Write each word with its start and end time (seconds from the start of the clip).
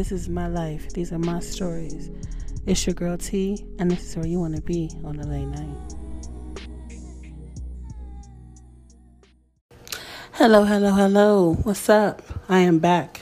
This 0.00 0.12
is 0.12 0.30
my 0.30 0.46
life. 0.46 0.94
These 0.94 1.12
are 1.12 1.18
my 1.18 1.40
stories. 1.40 2.08
It's 2.64 2.86
your 2.86 2.94
girl 2.94 3.18
T, 3.18 3.66
and 3.78 3.90
this 3.90 4.02
is 4.02 4.16
where 4.16 4.26
you 4.26 4.40
want 4.40 4.56
to 4.56 4.62
be 4.62 4.90
on 5.04 5.20
a 5.20 5.26
late 5.26 5.44
night. 5.44 5.94
Hello, 10.32 10.64
hello, 10.64 10.92
hello. 10.92 11.52
What's 11.64 11.90
up? 11.90 12.22
I 12.48 12.60
am 12.60 12.78
back. 12.78 13.20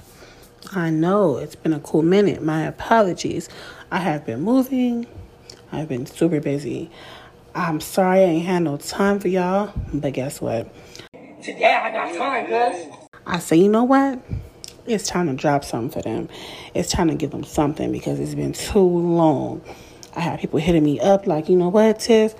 I 0.70 0.90
know 0.90 1.38
it's 1.38 1.56
been 1.56 1.72
a 1.72 1.80
cool 1.80 2.02
minute. 2.02 2.44
My 2.44 2.62
apologies. 2.62 3.48
I 3.90 3.98
have 3.98 4.24
been 4.24 4.42
moving. 4.42 5.08
I've 5.72 5.88
been 5.88 6.06
super 6.06 6.38
busy. 6.38 6.92
I'm 7.56 7.80
sorry 7.80 8.20
I 8.20 8.22
ain't 8.22 8.46
had 8.46 8.62
no 8.62 8.76
time 8.76 9.18
for 9.18 9.26
y'all, 9.26 9.72
but 9.92 10.12
guess 10.12 10.40
what? 10.40 10.72
Today 11.42 11.74
I 11.74 11.90
got 11.90 12.14
time, 12.16 12.46
cuz. 12.46 13.10
I 13.26 13.40
say, 13.40 13.56
you 13.56 13.68
know 13.68 13.82
what? 13.82 14.20
It's 14.89 15.07
time 15.07 15.27
to 15.27 15.34
drop 15.34 15.64
something 15.64 15.91
for 15.91 16.00
them. 16.00 16.30
It's 16.73 16.91
time 16.91 17.09
to 17.09 17.14
give 17.14 17.30
them 17.30 17.45
something 17.45 17.93
because 17.93 18.18
it's 18.18 18.34
been 18.34 18.54
too 18.54 18.79
long. 18.79 19.61
I 20.17 20.21
have 20.21 20.40
people 20.40 20.58
hitting 20.58 20.82
me 20.82 20.99
up 20.99 21.26
like, 21.26 21.50
you 21.50 21.57
know 21.57 21.68
what, 21.68 22.00
Tiff? 22.00 22.35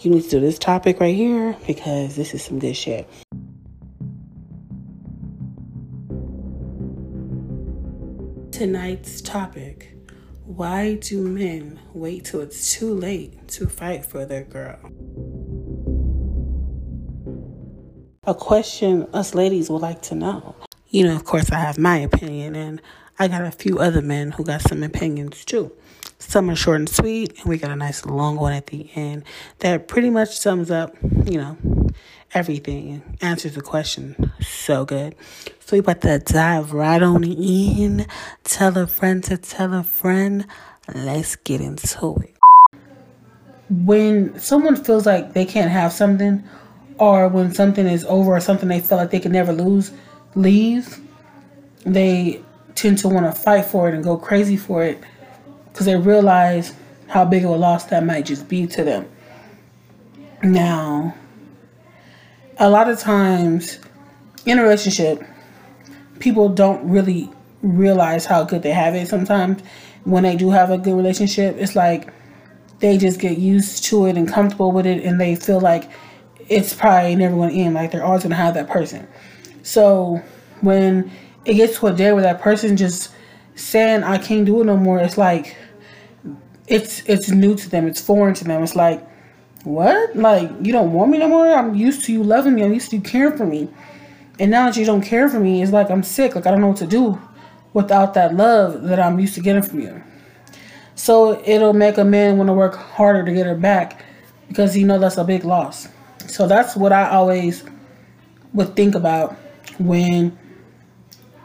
You 0.00 0.10
need 0.10 0.22
to 0.24 0.30
do 0.30 0.40
this 0.40 0.58
topic 0.58 0.98
right 0.98 1.14
here 1.14 1.54
because 1.66 2.16
this 2.16 2.32
is 2.32 2.42
some 2.42 2.58
good 2.58 2.74
shit. 2.74 3.06
Tonight's 8.50 9.20
topic 9.20 9.94
Why 10.46 10.94
do 10.94 11.20
men 11.20 11.80
wait 11.92 12.24
till 12.24 12.40
it's 12.40 12.72
too 12.72 12.94
late 12.94 13.46
to 13.48 13.66
fight 13.66 14.06
for 14.06 14.24
their 14.24 14.44
girl? 14.44 14.78
A 18.24 18.34
question 18.34 19.06
us 19.12 19.34
ladies 19.34 19.68
would 19.68 19.82
like 19.82 20.00
to 20.02 20.14
know. 20.14 20.56
You 20.92 21.04
know, 21.04 21.14
of 21.14 21.24
course, 21.24 21.52
I 21.52 21.60
have 21.60 21.78
my 21.78 21.98
opinion, 21.98 22.56
and 22.56 22.82
I 23.16 23.28
got 23.28 23.42
a 23.42 23.52
few 23.52 23.78
other 23.78 24.02
men 24.02 24.32
who 24.32 24.42
got 24.42 24.62
some 24.62 24.82
opinions 24.82 25.44
too. 25.44 25.70
Some 26.18 26.50
are 26.50 26.56
short 26.56 26.80
and 26.80 26.88
sweet, 26.88 27.38
and 27.38 27.46
we 27.46 27.58
got 27.58 27.70
a 27.70 27.76
nice 27.76 28.04
long 28.04 28.36
one 28.36 28.52
at 28.52 28.66
the 28.66 28.90
end 28.96 29.22
that 29.60 29.86
pretty 29.86 30.10
much 30.10 30.36
sums 30.36 30.68
up, 30.68 30.96
you 31.24 31.38
know, 31.38 31.56
everything, 32.34 33.02
answers 33.20 33.54
the 33.54 33.62
question 33.62 34.32
so 34.40 34.84
good. 34.84 35.14
So 35.60 35.76
we 35.76 35.78
about 35.78 36.00
to 36.00 36.18
dive 36.18 36.72
right 36.72 37.00
on 37.00 37.22
in. 37.22 38.06
Tell 38.42 38.76
a 38.76 38.88
friend 38.88 39.22
to 39.24 39.36
tell 39.36 39.72
a 39.72 39.84
friend. 39.84 40.44
Let's 40.92 41.36
get 41.36 41.60
into 41.60 42.16
it. 42.20 42.34
When 43.68 44.36
someone 44.40 44.74
feels 44.74 45.06
like 45.06 45.34
they 45.34 45.44
can't 45.44 45.70
have 45.70 45.92
something, 45.92 46.42
or 46.98 47.28
when 47.28 47.54
something 47.54 47.86
is 47.86 48.04
over, 48.06 48.32
or 48.32 48.40
something 48.40 48.68
they 48.68 48.80
feel 48.80 48.98
like 48.98 49.12
they 49.12 49.20
can 49.20 49.30
never 49.30 49.52
lose, 49.52 49.92
leave, 50.34 51.00
they 51.84 52.42
tend 52.74 52.98
to 52.98 53.08
want 53.08 53.26
to 53.26 53.32
fight 53.32 53.64
for 53.66 53.88
it 53.88 53.94
and 53.94 54.04
go 54.04 54.16
crazy 54.16 54.56
for 54.56 54.84
it 54.84 55.02
because 55.72 55.86
they 55.86 55.96
realize 55.96 56.74
how 57.08 57.24
big 57.24 57.44
of 57.44 57.50
a 57.50 57.56
loss 57.56 57.84
that 57.86 58.04
might 58.04 58.24
just 58.24 58.48
be 58.48 58.66
to 58.66 58.84
them. 58.84 59.08
Now, 60.42 61.14
a 62.58 62.70
lot 62.70 62.88
of 62.88 62.98
times 62.98 63.78
in 64.46 64.58
a 64.58 64.62
relationship, 64.62 65.22
people 66.18 66.48
don't 66.48 66.88
really 66.88 67.30
realize 67.62 68.24
how 68.26 68.44
good 68.44 68.62
they 68.62 68.70
have 68.70 68.94
it. 68.94 69.08
Sometimes 69.08 69.62
when 70.04 70.22
they 70.22 70.36
do 70.36 70.50
have 70.50 70.70
a 70.70 70.78
good 70.78 70.94
relationship, 70.94 71.56
it's 71.58 71.76
like 71.76 72.12
they 72.78 72.96
just 72.96 73.20
get 73.20 73.38
used 73.38 73.84
to 73.84 74.06
it 74.06 74.16
and 74.16 74.28
comfortable 74.28 74.72
with 74.72 74.86
it 74.86 75.04
and 75.04 75.20
they 75.20 75.36
feel 75.36 75.60
like 75.60 75.90
it's 76.48 76.74
probably 76.74 77.14
never 77.16 77.34
going 77.34 77.50
to 77.50 77.56
end. 77.56 77.74
Like 77.74 77.90
they're 77.90 78.04
always 78.04 78.22
going 78.22 78.30
to 78.30 78.36
have 78.36 78.54
that 78.54 78.68
person. 78.68 79.06
So 79.62 80.22
when 80.60 81.10
it 81.44 81.54
gets 81.54 81.78
to 81.78 81.88
a 81.88 81.92
day 81.92 82.12
where 82.12 82.22
that 82.22 82.40
person 82.40 82.76
just 82.76 83.12
saying 83.54 84.02
I 84.02 84.18
can't 84.18 84.46
do 84.46 84.60
it 84.60 84.64
no 84.64 84.76
more, 84.76 84.98
it's 84.98 85.18
like 85.18 85.56
it's 86.66 87.02
it's 87.06 87.30
new 87.30 87.54
to 87.56 87.68
them. 87.68 87.86
It's 87.86 88.00
foreign 88.00 88.34
to 88.34 88.44
them. 88.44 88.62
It's 88.62 88.76
like 88.76 89.06
what? 89.64 90.16
Like 90.16 90.50
you 90.62 90.72
don't 90.72 90.92
want 90.92 91.10
me 91.10 91.18
no 91.18 91.28
more? 91.28 91.52
I'm 91.52 91.74
used 91.74 92.04
to 92.06 92.12
you 92.12 92.22
loving 92.22 92.54
me. 92.54 92.62
I'm 92.62 92.72
used 92.72 92.90
to 92.90 92.96
you 92.96 93.02
caring 93.02 93.36
for 93.36 93.46
me. 93.46 93.68
And 94.38 94.50
now 94.50 94.66
that 94.66 94.76
you 94.76 94.86
don't 94.86 95.02
care 95.02 95.28
for 95.28 95.38
me, 95.38 95.62
it's 95.62 95.72
like 95.72 95.90
I'm 95.90 96.02
sick. 96.02 96.34
Like 96.34 96.46
I 96.46 96.50
don't 96.50 96.60
know 96.60 96.68
what 96.68 96.78
to 96.78 96.86
do 96.86 97.20
without 97.72 98.14
that 98.14 98.34
love 98.34 98.84
that 98.84 98.98
I'm 98.98 99.18
used 99.20 99.34
to 99.34 99.40
getting 99.40 99.62
from 99.62 99.80
you. 99.80 100.02
So 100.94 101.42
it'll 101.44 101.72
make 101.72 101.98
a 101.98 102.04
man 102.04 102.38
want 102.38 102.48
to 102.48 102.52
work 102.52 102.74
harder 102.74 103.24
to 103.24 103.32
get 103.32 103.46
her 103.46 103.54
back 103.54 104.04
because 104.48 104.74
he 104.74 104.84
know 104.84 104.98
that's 104.98 105.16
a 105.16 105.24
big 105.24 105.44
loss. 105.44 105.88
So 106.26 106.46
that's 106.46 106.76
what 106.76 106.92
I 106.92 107.10
always 107.10 107.64
would 108.52 108.76
think 108.76 108.94
about 108.94 109.36
when 109.80 110.38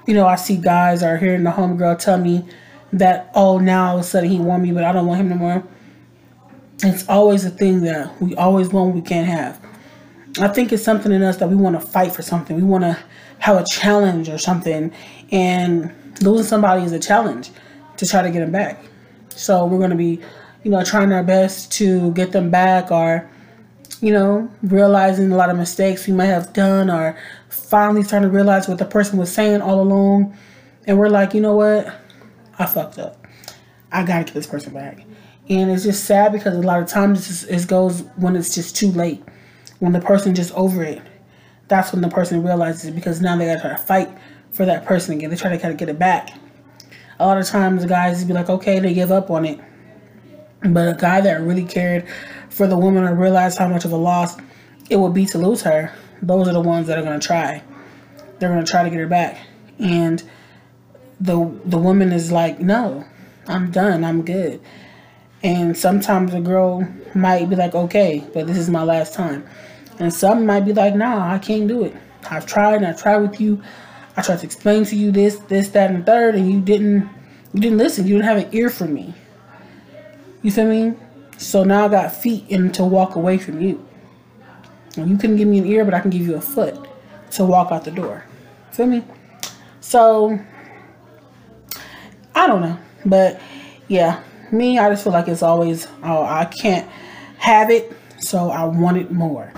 you 0.06 0.13
know 0.13 0.28
I 0.28 0.35
see 0.35 0.57
guys 0.57 1.01
are 1.01 1.18
hearing 1.18 1.44
the 1.44 1.51
homegirl 1.51 2.00
tell 2.00 2.18
me 2.18 2.46
that 2.94 3.31
oh 3.34 3.57
now 3.57 3.91
all 3.91 3.96
of 3.96 4.01
a 4.01 4.03
sudden 4.03 4.29
he 4.29 4.40
want 4.40 4.62
me 4.63 4.72
but 4.72 4.84
I 4.84 4.91
don't 4.91 5.07
want 5.07 5.22
him 5.22 5.29
no 5.29 5.35
more. 5.35 5.63
It's 6.84 7.07
always 7.07 7.45
a 7.45 7.50
thing 7.50 7.81
that 7.81 8.22
we 8.22 8.35
always 8.35 8.69
want 8.69 8.94
we 8.94 9.01
can't 9.01 9.28
have. 9.28 9.59
I 10.40 10.50
think 10.50 10.74
it's 10.74 10.84
something 10.84 11.12
in 11.13 11.24
us 11.24 11.38
that 11.38 11.50
we 11.50 11.56
want 11.56 11.79
to 11.79 11.85
fight 11.85 12.12
for 12.12 12.22
something. 12.22 12.56
We 12.56 12.63
want 12.63 12.84
to 12.84 12.97
have 13.40 13.56
a 13.56 13.63
challenge 13.63 14.28
or 14.28 14.38
something, 14.38 14.91
and 15.31 15.94
losing 16.22 16.45
somebody 16.45 16.84
is 16.84 16.91
a 16.91 17.00
challenge 17.00 17.51
to 17.95 18.06
try 18.06 18.22
to 18.22 18.29
get 18.29 18.41
them 18.41 18.51
back. 18.51 18.84
So 19.29 19.66
we're 19.66 19.78
going 19.78 19.91
to 19.91 19.95
be, 19.95 20.19
you 20.63 20.72
know, 20.72 20.84
trying 20.84 21.13
our 21.13 21.24
best 21.24 21.72
to 21.74 22.12
get 22.12 22.34
them 22.34 22.51
back 22.51 22.91
or 22.91 23.29
you 24.01 24.12
know, 24.12 24.50
realizing 24.62 25.31
a 25.31 25.35
lot 25.35 25.50
of 25.50 25.57
mistakes 25.57 26.06
we 26.07 26.13
might 26.13 26.25
have 26.25 26.53
done 26.53 26.90
or 26.90 27.18
finally 27.56 28.04
starting 28.04 28.30
to 28.30 28.36
realize 28.36 28.68
what 28.68 28.78
the 28.78 28.86
person 28.86 29.18
was 29.18 29.32
saying 29.32 29.62
all 29.62 29.82
along. 29.82 30.38
And 30.88 31.00
we're 31.00 31.10
like, 31.10 31.34
you 31.34 31.42
know 31.42 31.56
what? 31.56 31.88
I 32.60 32.66
fucked 32.66 33.00
up. 33.00 33.26
I 33.92 34.04
got 34.04 34.20
to 34.20 34.24
get 34.26 34.34
this 34.34 34.48
person 34.48 34.74
back. 34.74 35.06
And 35.50 35.70
it's 35.72 35.84
just 35.84 36.06
sad 36.06 36.32
because 36.32 36.56
a 36.56 36.62
lot 36.62 36.82
of 36.82 36.88
times 36.88 37.44
it 37.44 37.68
goes 37.68 38.02
when 38.16 38.36
it's 38.36 38.54
just 38.54 38.76
too 38.76 38.92
late. 38.92 39.24
When 39.80 39.94
the 39.94 40.00
person 40.00 40.36
just 40.36 40.54
over 40.54 40.84
it. 40.84 41.02
That's 41.68 41.92
when 41.92 42.02
the 42.02 42.10
person 42.10 42.44
realizes 42.44 42.92
because 42.92 43.22
now 43.22 43.36
they 43.38 43.46
got 43.46 43.56
to 43.56 43.62
try 43.62 43.70
to 43.72 43.78
fight 43.78 44.10
for 44.52 44.66
that 44.66 44.86
person 44.86 45.16
again. 45.16 45.30
They 45.30 45.36
try 45.36 45.52
to 45.52 45.58
kind 45.58 45.74
of 45.74 45.78
get 45.78 45.90
it 45.90 46.00
back. 46.00 46.38
A 47.20 47.26
lot 47.26 47.38
of 47.38 47.46
times 47.48 47.86
guys 47.86 48.24
be 48.24 48.34
like, 48.34 48.50
okay, 48.50 48.80
they 48.80 48.94
give 48.94 49.12
up 49.12 49.30
on 49.30 49.46
it. 49.46 49.60
But 50.62 50.96
a 50.96 50.98
guy 50.98 51.22
that 51.22 51.42
really 51.42 51.66
cared 51.66 52.08
for 52.50 52.68
the 52.68 52.78
woman 52.78 53.04
to 53.04 53.14
realized 53.14 53.58
how 53.58 53.68
much 53.68 53.86
of 53.86 53.92
a 53.92 53.98
loss 53.98 54.38
it 54.90 54.98
would 54.98 55.14
be 55.14 55.26
to 55.28 55.38
lose 55.38 55.62
her, 55.64 55.94
those 56.22 56.48
are 56.48 56.53
the 56.53 56.62
ones 56.62 56.88
that 56.88 56.98
are 56.98 57.03
going 57.03 57.20
to 57.20 57.26
try. 57.26 57.62
They're 58.40 58.50
going 58.50 58.64
to 58.64 58.70
try 58.70 58.84
to 58.84 58.90
get 58.90 59.00
her 59.00 59.08
back. 59.08 59.38
And 59.80 60.24
the 61.20 61.52
the 61.66 61.78
woman 61.78 62.12
is 62.12 62.31
like, 62.31 62.59
"No, 62.59 63.06
I'm 63.48 63.72
done. 63.72 64.03
I'm 64.03 64.24
good." 64.24 64.59
And 65.44 65.78
sometimes 65.78 66.34
a 66.34 66.42
girl 66.42 66.88
might 67.14 67.50
be 67.50 67.56
like, 67.56 67.75
"Okay, 67.75 68.24
but 68.34 68.48
this 68.48 68.58
is 68.58 68.70
my 68.70 68.84
last 68.84 69.14
time." 69.14 69.46
And 70.00 70.14
some 70.14 70.46
might 70.46 70.66
be 70.66 70.74
like, 70.74 70.96
"Nah, 70.96 71.34
I 71.34 71.40
can't 71.40 71.68
do 71.68 71.84
it. 71.86 71.96
I've 72.30 72.46
tried 72.46 72.75
and 72.75 72.88
I 72.88 72.94
tried 72.94 73.18
with 73.18 73.40
you. 73.40 73.62
I 74.18 74.22
tried 74.22 74.40
to 74.40 74.46
explain 74.46 74.86
to 74.86 74.96
you 74.96 75.12
this, 75.12 75.38
this, 75.48 75.70
that, 75.70 75.92
and 75.92 76.06
third, 76.06 76.36
and 76.36 76.50
you 76.52 76.62
didn't 76.62 77.09
you 77.54 77.62
didn't 77.62 77.78
listen. 77.78 78.08
You 78.08 78.16
didn't 78.16 78.28
have 78.28 78.38
an 78.38 78.50
ear 78.52 78.70
for 78.70 78.86
me." 78.86 79.14
You 80.42 80.52
feel 80.52 80.68
me? 80.68 80.94
So 81.38 81.64
now 81.64 81.86
I 81.86 81.90
got 81.90 82.16
feet 82.16 82.46
and 82.52 82.74
to 82.75 82.84
walk 82.84 83.16
away 83.16 83.38
from 83.38 83.62
you. 83.62 83.84
You 84.97 85.17
couldn't 85.17 85.38
give 85.38 85.47
me 85.47 85.59
an 85.59 85.66
ear, 85.66 85.83
but 85.83 85.94
I 85.94 86.00
can 86.00 86.09
give 86.09 86.22
you 86.22 86.35
a 86.35 86.41
foot 86.41 86.88
to 87.31 87.45
walk 87.45 87.72
out 87.72 87.83
the 87.83 87.91
door. 87.91 88.23
Feel 88.72 88.88
me? 88.88 89.03
So 89.81 90.39
I 92.33 92.47
don't 92.47 92.61
know. 92.61 92.78
But 93.06 93.41
yeah, 93.88 94.23
me, 94.51 94.79
I 94.79 94.89
just 94.89 95.03
feel 95.03 95.13
like 95.13 95.28
it's 95.28 95.44
always, 95.44 95.88
oh, 96.03 96.23
I 96.23 96.45
can't 96.45 96.89
have 97.38 97.69
it, 97.69 97.95
so 98.19 98.50
I 98.50 98.66
want 98.66 98.97
it 98.97 99.11
more. 99.11 99.51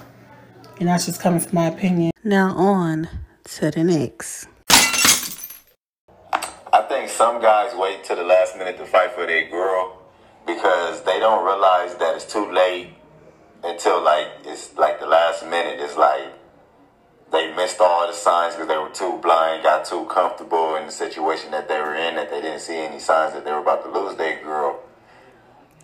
And 0.80 0.88
that's 0.90 1.06
just 1.06 1.22
coming 1.22 1.40
from 1.40 1.56
my 1.56 1.68
opinion. 1.68 2.12
Now 2.24 2.50
on 2.56 3.10
to 3.46 3.72
the 3.72 3.84
next. 3.84 4.48
I 6.74 6.82
think 6.90 7.10
some 7.10 7.42
guys 7.42 7.74
wait 7.76 8.04
till 8.04 8.18
the 8.18 8.24
last 8.24 8.58
minute 8.58 8.78
to 8.78 8.86
fight 8.86 9.14
for 9.14 9.26
their 9.26 9.50
girl 9.50 10.02
because 10.46 11.02
they 11.04 11.20
don't 11.20 11.46
realize 11.46 11.96
that 11.96 12.16
it's 12.16 12.32
too 12.32 12.52
late 12.52 12.90
until 13.64 14.04
like 14.04 14.28
it's 14.46 14.76
like 14.76 15.00
the 15.00 15.08
last 15.08 15.44
minute. 15.46 15.80
It's 15.80 15.98
like 15.98 16.34
they 17.32 17.54
missed 17.56 17.80
all 17.80 18.08
the 18.08 18.14
signs 18.14 18.56
because 18.56 18.68
they 18.68 18.78
were 18.78 18.90
too 18.90 19.20
blind, 19.22 19.64
got 19.64 19.86
too 19.86 20.06
comfortable 20.06 20.76
in 20.76 20.86
the 20.86 20.92
situation 20.92 21.52
that 21.52 21.68
they 21.68 21.80
were 21.80 21.96
in, 21.96 22.16
that 22.16 22.30
they 22.30 22.42
didn't 22.42 22.62
see 22.62 22.78
any 22.78 23.00
signs 23.00 23.34
that 23.34 23.44
they 23.44 23.52
were 23.52 23.60
about 23.60 23.84
to 23.84 23.92
lose 23.92 24.16
their 24.16 24.42
girl. 24.44 24.80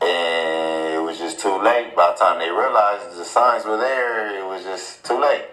And 0.01 0.95
it 0.95 1.03
was 1.03 1.17
just 1.17 1.39
too 1.39 1.61
late. 1.61 1.95
By 1.95 2.11
the 2.11 2.17
time 2.17 2.39
they 2.39 2.49
realized 2.49 3.17
the 3.17 3.25
signs 3.25 3.65
were 3.65 3.77
there, 3.77 4.37
it 4.39 4.45
was 4.45 4.63
just 4.63 5.05
too 5.05 5.19
late. 5.19 5.45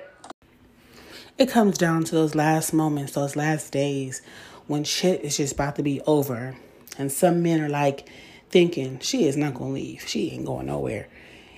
It 1.39 1.49
comes 1.49 1.79
down 1.79 2.05
to 2.05 2.15
those 2.15 2.35
last 2.35 2.73
moments, 2.73 3.13
those 3.13 3.35
last 3.35 3.73
days 3.73 4.21
when 4.67 4.85
shit 4.85 5.23
is 5.23 5.37
just 5.39 5.55
about 5.55 5.77
to 5.77 5.83
be 5.83 6.01
over. 6.03 6.57
And 6.99 7.11
some 7.11 7.43
men 7.43 7.61
are 7.61 7.69
like, 7.69 8.09
thinking 8.51 8.99
she 8.99 9.25
is 9.25 9.37
not 9.37 9.55
going 9.55 9.71
to 9.71 9.75
leave. 9.75 10.05
She 10.07 10.31
ain't 10.33 10.45
going 10.45 10.67
nowhere. 10.67 11.09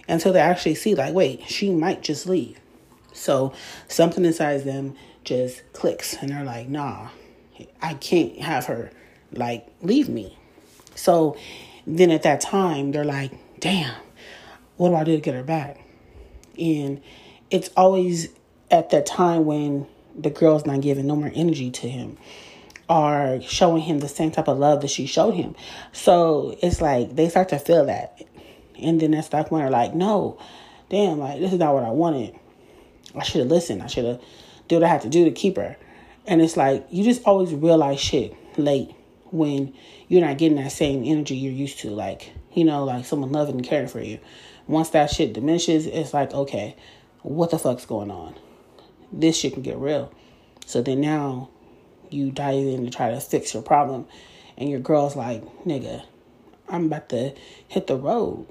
Until 0.08 0.32
they 0.32 0.40
actually 0.40 0.74
see, 0.74 0.94
like, 0.94 1.14
wait, 1.14 1.48
she 1.48 1.70
might 1.70 2.02
just 2.02 2.26
leave. 2.26 2.58
So 3.12 3.52
something 3.88 4.24
inside 4.24 4.64
them 4.64 4.96
just 5.24 5.62
clicks 5.72 6.14
and 6.14 6.30
they're 6.30 6.44
like, 6.44 6.68
nah, 6.68 7.08
I 7.80 7.94
can't 7.94 8.38
have 8.40 8.66
her 8.66 8.90
Like, 9.32 9.66
leave 9.80 10.08
me. 10.08 10.36
So 10.94 11.36
then 11.86 12.10
at 12.10 12.22
that 12.24 12.40
time, 12.40 12.92
they're 12.92 13.04
like, 13.04 13.32
damn, 13.60 13.94
what 14.76 14.90
do 14.90 14.94
I 14.96 15.04
do 15.04 15.14
to 15.14 15.20
get 15.20 15.34
her 15.34 15.42
back? 15.42 15.80
And 16.58 17.00
it's 17.50 17.70
always 17.76 18.28
at 18.70 18.90
that 18.90 19.06
time 19.06 19.46
when 19.46 19.86
the 20.18 20.30
girl's 20.30 20.66
not 20.66 20.80
giving 20.80 21.06
no 21.06 21.16
more 21.16 21.30
energy 21.34 21.70
to 21.70 21.88
him 21.88 22.18
or 22.88 23.40
showing 23.42 23.82
him 23.82 24.00
the 24.00 24.08
same 24.08 24.30
type 24.30 24.48
of 24.48 24.58
love 24.58 24.82
that 24.82 24.90
she 24.90 25.06
showed 25.06 25.34
him. 25.34 25.54
So 25.92 26.56
it's 26.62 26.80
like 26.80 27.16
they 27.16 27.28
start 27.28 27.48
to 27.50 27.58
feel 27.58 27.86
that. 27.86 28.20
And 28.82 29.00
then 29.00 29.12
that 29.12 29.50
when 29.50 29.62
they're 29.62 29.70
like, 29.70 29.94
no, 29.94 30.38
damn, 30.88 31.18
like 31.18 31.40
this 31.40 31.52
is 31.52 31.58
not 31.58 31.74
what 31.74 31.84
I 31.84 31.90
wanted. 31.90 32.38
I 33.14 33.22
should 33.22 33.40
have 33.40 33.50
listened. 33.50 33.82
I 33.82 33.86
should 33.86 34.04
have 34.04 34.20
do 34.68 34.76
what 34.76 34.84
I 34.84 34.88
had 34.88 35.02
to 35.02 35.08
do 35.08 35.24
to 35.24 35.30
keep 35.30 35.56
her. 35.56 35.76
And 36.26 36.40
it's 36.40 36.56
like 36.56 36.86
you 36.90 37.04
just 37.04 37.22
always 37.24 37.52
realize 37.52 38.00
shit 38.00 38.34
late 38.58 38.94
when 39.30 39.74
you're 40.08 40.24
not 40.24 40.38
getting 40.38 40.58
that 40.58 40.72
same 40.72 41.02
energy 41.04 41.36
you're 41.36 41.52
used 41.52 41.78
to. 41.80 41.90
Like, 41.90 42.32
you 42.52 42.64
know, 42.64 42.84
like 42.84 43.04
someone 43.04 43.32
loving 43.32 43.56
and 43.56 43.64
caring 43.64 43.88
for 43.88 44.00
you. 44.00 44.18
Once 44.66 44.90
that 44.90 45.10
shit 45.10 45.32
diminishes, 45.32 45.86
it's 45.86 46.14
like, 46.14 46.32
okay, 46.32 46.76
what 47.22 47.50
the 47.50 47.58
fuck's 47.58 47.86
going 47.86 48.10
on? 48.10 48.34
This 49.12 49.36
shit 49.36 49.54
can 49.54 49.62
get 49.62 49.76
real. 49.78 50.12
So 50.66 50.82
then 50.82 51.00
now 51.00 51.50
you 52.10 52.30
dive 52.30 52.64
in 52.64 52.84
to 52.84 52.90
try 52.90 53.10
to 53.10 53.20
fix 53.20 53.52
your 53.54 53.62
problem. 53.62 54.06
And 54.56 54.70
your 54.70 54.80
girl's 54.80 55.16
like, 55.16 55.42
nigga, 55.64 56.04
I'm 56.68 56.86
about 56.86 57.08
to 57.08 57.34
hit 57.68 57.86
the 57.86 57.96
road. 57.96 58.46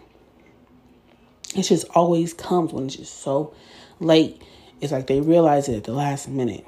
It 1.56 1.64
just 1.64 1.86
always 1.90 2.34
comes 2.34 2.72
when 2.72 2.86
it's 2.86 2.96
just 2.96 3.22
so 3.22 3.54
late. 4.00 4.42
It's 4.80 4.92
like 4.92 5.08
they 5.08 5.22
realize 5.22 5.68
it 5.68 5.76
at 5.76 5.84
the 5.84 5.92
last 5.92 6.30
minute. 6.30 6.66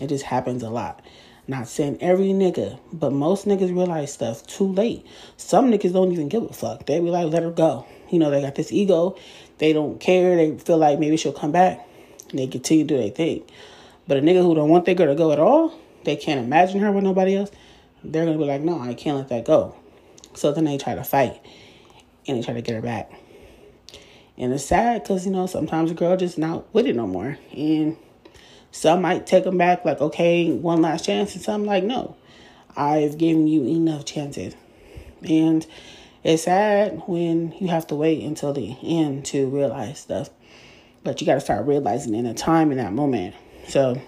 It 0.00 0.08
just 0.08 0.24
happens 0.24 0.62
a 0.62 0.70
lot. 0.70 1.00
Not 1.48 1.68
saying 1.68 1.98
every 2.00 2.30
nigga, 2.30 2.80
but 2.92 3.12
most 3.12 3.46
niggas 3.46 3.74
realize 3.74 4.12
stuff 4.12 4.44
too 4.46 4.72
late. 4.72 5.06
Some 5.36 5.70
niggas 5.70 5.92
don't 5.92 6.10
even 6.10 6.28
give 6.28 6.42
a 6.42 6.52
fuck. 6.52 6.86
They 6.86 6.98
be 6.98 7.10
like, 7.10 7.32
let 7.32 7.44
her 7.44 7.52
go. 7.52 7.86
You 8.10 8.18
know, 8.18 8.30
they 8.30 8.42
got 8.42 8.56
this 8.56 8.72
ego. 8.72 9.16
They 9.58 9.72
don't 9.72 10.00
care. 10.00 10.34
They 10.36 10.58
feel 10.58 10.78
like 10.78 10.98
maybe 10.98 11.16
she'll 11.16 11.32
come 11.32 11.52
back. 11.52 11.86
And 12.30 12.40
they 12.40 12.48
continue 12.48 12.84
to 12.84 12.94
do 12.94 13.00
their 13.00 13.10
thing. 13.10 13.44
But 14.08 14.16
a 14.16 14.20
nigga 14.20 14.42
who 14.42 14.56
don't 14.56 14.68
want 14.68 14.86
their 14.86 14.96
girl 14.96 15.06
to 15.06 15.14
go 15.14 15.30
at 15.30 15.38
all, 15.38 15.72
they 16.04 16.16
can't 16.16 16.44
imagine 16.44 16.80
her 16.80 16.90
with 16.90 17.04
nobody 17.04 17.36
else, 17.36 17.50
they're 18.02 18.24
gonna 18.24 18.38
be 18.38 18.44
like, 18.44 18.60
no, 18.60 18.80
I 18.80 18.94
can't 18.94 19.16
let 19.16 19.28
that 19.28 19.44
go. 19.44 19.76
So 20.34 20.52
then 20.52 20.64
they 20.64 20.78
try 20.78 20.94
to 20.94 21.04
fight 21.04 21.40
and 22.26 22.38
they 22.38 22.42
try 22.42 22.54
to 22.54 22.62
get 22.62 22.74
her 22.74 22.82
back. 22.82 23.12
And 24.38 24.52
it's 24.52 24.64
sad 24.64 25.02
because, 25.02 25.24
you 25.24 25.32
know, 25.32 25.46
sometimes 25.46 25.90
a 25.90 25.94
girl 25.94 26.16
just 26.16 26.36
not 26.36 26.72
with 26.74 26.86
it 26.86 26.96
no 26.96 27.06
more. 27.06 27.38
And 27.56 27.96
some 28.70 29.02
might 29.02 29.26
take 29.26 29.44
them 29.44 29.56
back 29.56 29.84
like, 29.84 30.00
okay, 30.00 30.52
one 30.52 30.82
last 30.82 31.06
chance. 31.06 31.34
And 31.34 31.42
some 31.42 31.64
like, 31.64 31.84
no, 31.84 32.16
I've 32.76 33.16
given 33.16 33.46
you 33.46 33.64
enough 33.64 34.04
chances. 34.04 34.54
And 35.22 35.66
it's 36.22 36.42
sad 36.42 37.02
when 37.06 37.52
you 37.58 37.68
have 37.68 37.86
to 37.86 37.94
wait 37.94 38.22
until 38.22 38.52
the 38.52 38.76
end 38.82 39.24
to 39.26 39.48
realize 39.48 40.00
stuff. 40.00 40.28
But 41.02 41.20
you 41.20 41.26
got 41.26 41.34
to 41.34 41.40
start 41.40 41.66
realizing 41.66 42.14
in 42.14 42.26
a 42.26 42.34
time 42.34 42.70
in 42.70 42.78
that 42.78 42.92
moment. 42.92 43.34
So 43.68 44.02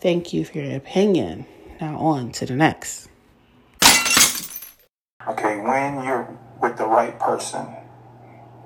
thank 0.00 0.32
you 0.32 0.44
for 0.44 0.58
your 0.58 0.76
opinion. 0.76 1.46
Now 1.80 1.98
on 1.98 2.32
to 2.32 2.46
the 2.46 2.54
next. 2.54 3.08
Okay, 5.28 5.60
when 5.60 6.04
you're 6.04 6.38
with 6.60 6.76
the 6.78 6.86
right 6.86 7.18
person, 7.18 7.66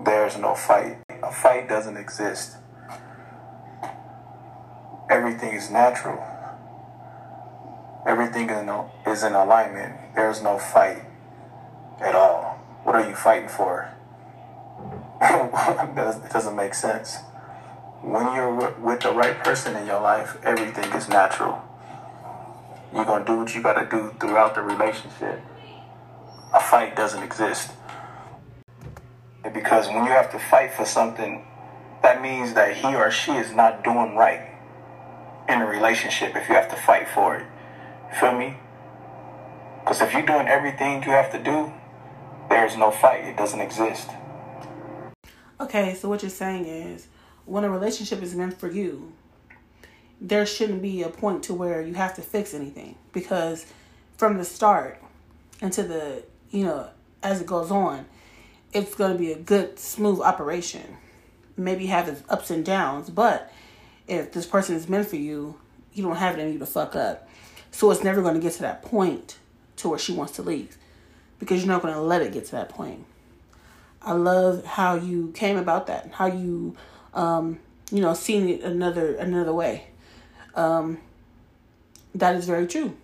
there's 0.05 0.37
no 0.39 0.55
fight. 0.55 0.99
A 1.23 1.33
fight 1.33 1.69
doesn't 1.69 1.97
exist 1.97 2.57
everything 5.11 5.55
is 5.55 5.71
natural. 5.71 6.23
Everything 8.07 8.49
is 8.51 9.23
in 9.23 9.33
alignment. 9.33 10.15
There's 10.15 10.43
no 10.43 10.59
fight 10.59 11.03
at 12.01 12.15
all. 12.15 12.59
What 12.85 12.95
are 12.95 13.09
you 13.09 13.17
fighting 13.17 13.49
for? 13.49 13.93
it 15.21 16.33
doesn't 16.33 16.55
make 16.55 16.75
sense. 16.75 17.17
When 18.03 18.35
you're 18.35 18.55
with 18.79 19.01
the 19.01 19.13
right 19.13 19.37
person 19.43 19.75
in 19.77 19.87
your 19.87 20.01
life, 20.01 20.37
everything 20.45 20.93
is 20.93 21.09
natural. 21.09 21.63
You're 22.95 23.05
going 23.05 23.25
to 23.25 23.33
do 23.33 23.39
what 23.39 23.55
you 23.55 23.63
got 23.63 23.75
to 23.75 23.89
do 23.91 24.15
throughout 24.21 24.55
the 24.55 24.63
relationship. 24.63 25.41
A 26.55 26.61
fight 26.61 26.95
doesn't 26.95 27.23
exist. 27.23 27.73
Because 29.53 29.89
when 29.89 30.05
you 30.05 30.11
have 30.11 30.31
to 30.33 30.39
fight 30.39 30.73
for 30.73 30.85
something, 30.85 31.45
that 32.03 32.23
means 32.23 32.55
that 32.55 32.77
he 32.77 32.95
or 32.95 33.11
she 33.11 33.33
is 33.33 33.53
not 33.53 33.85
doing 33.85 34.17
right 34.17 34.51
in 35.49 35.61
a 35.61 35.67
relationship 35.67 36.35
if 36.37 36.49
you 36.49 36.55
have 36.55 36.69
to 36.71 36.77
fight 36.77 37.09
for 37.09 37.37
it. 37.37 37.47
Feel 38.19 38.37
me? 38.37 38.57
Because 39.81 40.01
if 40.01 40.13
you're 40.13 40.27
doing 40.27 40.49
everything 40.49 41.03
you 41.03 41.11
have 41.11 41.31
to 41.33 41.43
do, 41.43 41.73
there's 42.49 42.77
no 42.77 42.91
fight. 42.91 43.25
It 43.25 43.37
doesn't 43.37 43.61
exist. 43.61 44.09
Okay, 45.61 45.95
so 45.95 46.09
what 46.09 46.23
you're 46.23 46.31
saying 46.31 46.67
is 46.67 47.09
when 47.45 47.65
a 47.65 47.71
relationship 47.71 48.23
is 48.23 48.35
meant 48.35 48.59
for 48.59 48.71
you, 48.71 49.13
there 50.21 50.47
shouldn't 50.47 50.83
be 50.83 51.03
a 51.03 51.09
point 51.09 51.43
to 51.45 51.55
where 51.55 51.81
you 51.81 51.95
have 51.95 52.15
to 52.15 52.23
fix 52.23 52.55
anything 52.55 52.97
because 53.13 53.67
from 54.17 54.39
the 54.39 54.45
start 54.45 55.01
into 55.61 55.83
the, 55.83 56.25
you 56.51 56.65
know, 56.65 56.91
as 57.23 57.41
it 57.41 57.47
goes 57.47 57.71
on, 57.71 58.07
it's 58.77 58.95
going 58.95 59.13
to 59.13 59.19
be 59.19 59.33
a 59.33 59.39
good, 59.39 59.79
smooth 59.79 60.21
operation. 60.21 60.99
Maybe 61.57 61.87
have 61.87 62.09
its 62.09 62.23
ups 62.29 62.51
and 62.51 62.65
downs, 62.65 63.09
but 63.09 63.51
if 64.07 64.33
this 64.33 64.45
person 64.45 64.77
is 64.77 64.89
meant 64.89 65.09
for 65.09 65.17
you, 65.17 65.59
you 65.95 66.03
don't 66.03 66.17
have 66.17 66.39
it 66.39 66.43
in 66.43 66.53
you 66.53 66.59
to 66.59 66.67
fuck 66.67 66.95
up. 66.95 67.29
So 67.71 67.91
it's 67.91 68.05
never 68.05 68.21
going 68.21 68.35
to 68.35 68.41
get 68.41 68.53
to 68.55 68.63
that 68.63 68.83
point 68.83 69.39
to 69.77 69.89
where 69.89 69.99
she 69.99 70.13
wants 70.13 70.35
to 70.35 70.43
leave 70.43 70.77
because 71.39 71.65
you're 71.65 71.73
not 71.73 71.83
going 71.83 71.95
to 71.95 72.01
let 72.01 72.21
it 72.21 72.33
get 72.33 72.45
to 72.47 72.53
that 72.53 72.69
point. 72.69 73.05
I 74.03 74.13
love 74.13 74.65
how 74.65 74.95
you 74.95 75.33
came 75.35 75.57
about 75.57 75.87
that, 75.87 76.11
how 76.13 76.27
you, 76.27 76.77
um, 77.15 77.59
you 77.91 78.01
know, 78.01 78.15
seeing 78.15 78.49
it 78.49 78.61
another 78.61 79.17
another 79.17 79.53
way. 79.53 79.89
Um, 80.55 80.99
that 82.15 82.37
is 82.37 82.47
very 82.47 82.67
true. 82.67 82.97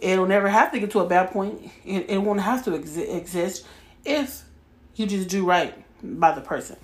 It'll 0.00 0.26
never 0.26 0.48
have 0.48 0.70
to 0.72 0.80
get 0.80 0.90
to 0.92 1.00
a 1.00 1.06
bad 1.06 1.30
point. 1.30 1.70
It, 1.84 2.10
it 2.10 2.18
won't 2.18 2.40
have 2.40 2.64
to 2.64 2.72
exi- 2.72 3.16
exist 3.16 3.64
if 4.04 4.42
you 4.98 5.06
just 5.06 5.28
do 5.28 5.44
right 5.44 5.74
by 6.02 6.32
the 6.32 6.40
person. 6.40 6.76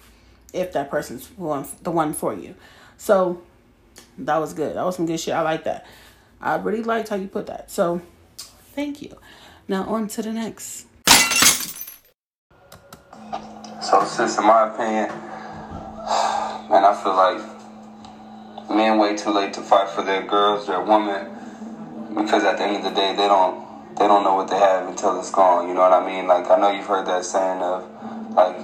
If 0.53 0.73
that 0.73 0.91
person's 0.91 1.29
one, 1.37 1.67
the 1.83 1.91
one 1.91 2.13
for 2.13 2.33
you. 2.33 2.55
So 2.97 3.43
that 4.19 4.37
was 4.39 4.55
good. 4.55 4.77
That 4.77 4.85
was 4.85 4.97
some 4.97 5.07
good 5.07 5.19
shit. 5.19 5.35
I 5.35 5.43
like 5.43 5.65
that. 5.65 5.87
I 6.41 6.57
really 6.57 6.83
liked 6.83 7.09
how 7.09 7.17
you 7.17 7.27
put 7.27 7.47
that. 7.47 7.71
So 7.71 8.03
thank 8.75 9.03
you. 9.03 9.17
Now 9.67 9.85
on 9.85 10.09
to 10.09 10.23
the 10.23 10.33
next. 10.33 10.87
So 13.83 14.05
sis, 14.05 14.39
in 14.39 14.45
my 14.45 14.73
opinion, 14.73 15.09
man, 16.71 16.85
I 16.85 17.01
feel 17.03 17.15
like 17.15 18.71
men 18.71 18.99
wait 18.99 19.19
too 19.19 19.31
late 19.31 19.53
to 19.55 19.61
fight 19.61 19.89
for 19.89 20.03
their 20.03 20.23
girls, 20.23 20.67
their 20.67 20.81
women, 20.81 21.27
because 22.15 22.45
at 22.45 22.59
the 22.59 22.65
end 22.65 22.77
of 22.77 22.85
the 22.85 22.91
day, 22.91 23.15
they 23.17 23.29
don't 23.29 23.65
they 23.97 24.07
don't 24.09 24.25
know 24.25 24.35
what 24.35 24.49
they 24.49 24.59
have 24.59 24.89
until 24.89 25.19
it's 25.19 25.31
gone. 25.31 25.69
You 25.69 25.75
know 25.75 25.81
what 25.81 25.93
I 25.93 26.05
mean? 26.05 26.27
Like 26.27 26.51
I 26.51 26.59
know 26.59 26.71
you've 26.71 26.87
heard 26.87 27.07
that 27.07 27.25
saying 27.25 27.63
of 27.63 27.89
like 28.35 28.57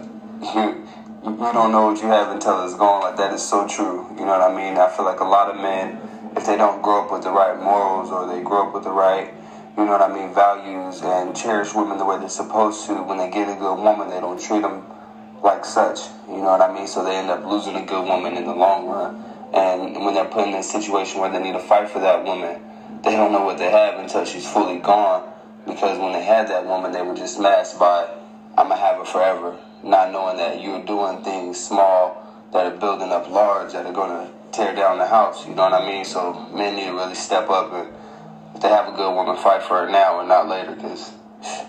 you 0.55 0.87
you 1.23 1.53
don't 1.53 1.73
know 1.73 1.87
what 1.87 2.00
you 2.00 2.09
have 2.09 2.31
until 2.31 2.65
it's 2.65 2.75
gone. 2.75 3.03
Like 3.03 3.17
that 3.17 3.33
is 3.33 3.47
so 3.47 3.67
true. 3.67 4.07
You 4.19 4.25
know 4.25 4.39
what 4.39 4.43
I 4.43 4.55
mean? 4.55 4.79
I 4.79 4.89
feel 4.89 5.05
like 5.05 5.21
a 5.21 5.25
lot 5.25 5.50
of 5.50 5.57
men, 5.61 5.99
if 6.37 6.47
they 6.47 6.57
don't 6.57 6.83
grow 6.83 7.05
up 7.05 7.12
with 7.12 7.23
the 7.23 7.31
right 7.31 7.61
morals 7.61 8.11
or 8.11 8.27
they 8.27 8.43
grow 8.43 8.69
up 8.69 8.75
with 8.75 8.85
the 8.85 8.91
right, 8.91 9.35
you 9.77 9.85
know 9.85 9.93
what 9.93 10.03
I 10.03 10.12
mean, 10.12 10.35
values 10.35 11.03
and 11.03 11.37
cherish 11.37 11.75
women 11.75 11.99
the 11.99 12.05
way 12.05 12.19
they're 12.19 12.29
supposed 12.29 12.87
to, 12.87 12.95
when 13.03 13.19
they 13.19 13.31
get 13.31 13.49
a 13.49 13.59
good 13.59 13.77
woman, 13.77 14.11
they 14.11 14.21
don't 14.21 14.41
treat 14.41 14.62
them 14.62 14.85
like 15.43 15.65
such. 15.65 16.00
You 16.29 16.37
know 16.37 16.57
what 16.57 16.61
I 16.61 16.73
mean? 16.73 16.87
So 16.87 17.05
they 17.05 17.17
end 17.17 17.31
up 17.31 17.45
losing 17.45 17.77
a 17.77 17.85
good 17.85 18.05
woman 18.05 18.37
in 18.37 18.45
the 18.45 18.55
long 18.55 18.87
run. 18.87 19.25
And 19.53 20.05
when 20.05 20.15
they're 20.15 20.25
put 20.27 20.47
in 20.47 20.55
a 20.55 20.62
situation 20.62 21.21
where 21.21 21.31
they 21.31 21.41
need 21.41 21.53
to 21.53 21.61
fight 21.61 21.89
for 21.89 21.99
that 22.00 22.25
woman, 22.25 22.61
they 23.03 23.12
don't 23.12 23.33
know 23.33 23.45
what 23.45 23.59
they 23.59 23.71
have 23.71 23.99
until 23.99 24.25
she's 24.25 24.50
fully 24.50 24.79
gone. 24.79 25.33
Because 25.67 25.99
when 25.99 26.12
they 26.12 26.23
had 26.23 26.49
that 26.49 26.67
woman, 26.67 26.93
they 26.93 27.03
were 27.03 27.15
just 27.15 27.41
masked 27.41 27.79
by, 27.79 28.09
I'm 28.59 28.69
gonna 28.69 28.76
have 28.76 29.00
it 29.00 29.09
forever 29.09 29.59
not 29.83 30.12
knowing 30.12 30.37
that 30.37 30.61
you're 30.61 30.85
doing 30.85 31.23
things 31.23 31.59
small 31.59 32.49
that 32.52 32.66
are 32.66 32.76
building 32.76 33.11
up 33.11 33.28
large 33.30 33.73
that 33.73 33.87
are 33.87 33.92
going 33.92 34.11
to 34.11 34.33
tear 34.52 34.75
down 34.75 34.99
the 34.99 35.07
house. 35.07 35.47
You 35.47 35.54
know 35.54 35.62
what 35.62 35.83
I 35.83 35.87
mean? 35.87 36.04
So 36.04 36.33
men 36.54 36.76
need 36.76 36.87
to 36.87 36.92
really 36.92 37.14
step 37.14 37.49
up 37.49 37.73
and 37.73 38.62
they 38.62 38.69
have 38.69 38.92
a 38.92 38.97
good 38.97 39.14
woman, 39.14 39.37
fight 39.37 39.62
for 39.62 39.85
her 39.87 39.90
now 39.90 40.21
and 40.21 40.28
not 40.28 40.49
later 40.49 40.75
because 40.75 41.12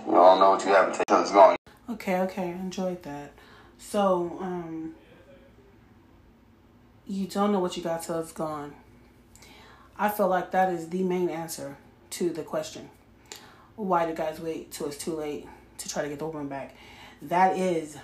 you 0.05 0.11
don't 0.11 0.39
know 0.39 0.51
what 0.51 0.65
you 0.65 0.71
have 0.71 0.87
until 0.87 1.21
it's 1.21 1.31
gone. 1.31 1.55
Okay, 1.89 2.19
okay, 2.21 2.49
enjoyed 2.49 3.03
that. 3.03 3.33
So, 3.77 4.37
um, 4.39 4.95
you 7.07 7.27
don't 7.27 7.51
know 7.51 7.59
what 7.59 7.77
you 7.77 7.83
got 7.83 8.03
till 8.03 8.19
it's 8.19 8.31
gone. 8.31 8.73
I 9.97 10.09
feel 10.09 10.27
like 10.27 10.51
that 10.51 10.71
is 10.71 10.89
the 10.89 11.03
main 11.03 11.29
answer 11.29 11.77
to 12.11 12.29
the 12.29 12.43
question. 12.43 12.89
Why 13.75 14.05
do 14.05 14.13
guys 14.13 14.39
wait 14.39 14.71
till 14.71 14.87
it's 14.87 14.97
too 14.97 15.15
late 15.15 15.47
to 15.83 15.89
try 15.89 16.03
to 16.03 16.09
get 16.09 16.19
the 16.19 16.25
woman 16.25 16.47
back? 16.47 16.75
that 17.21 17.57
is 17.57 17.97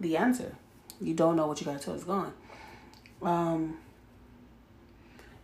the 0.00 0.16
answer. 0.16 0.54
You 1.00 1.14
don't 1.14 1.36
know 1.36 1.46
what 1.46 1.60
you 1.60 1.66
got 1.66 1.80
till 1.80 1.94
it's 1.94 2.04
gone. 2.04 2.32
Um, 3.22 3.78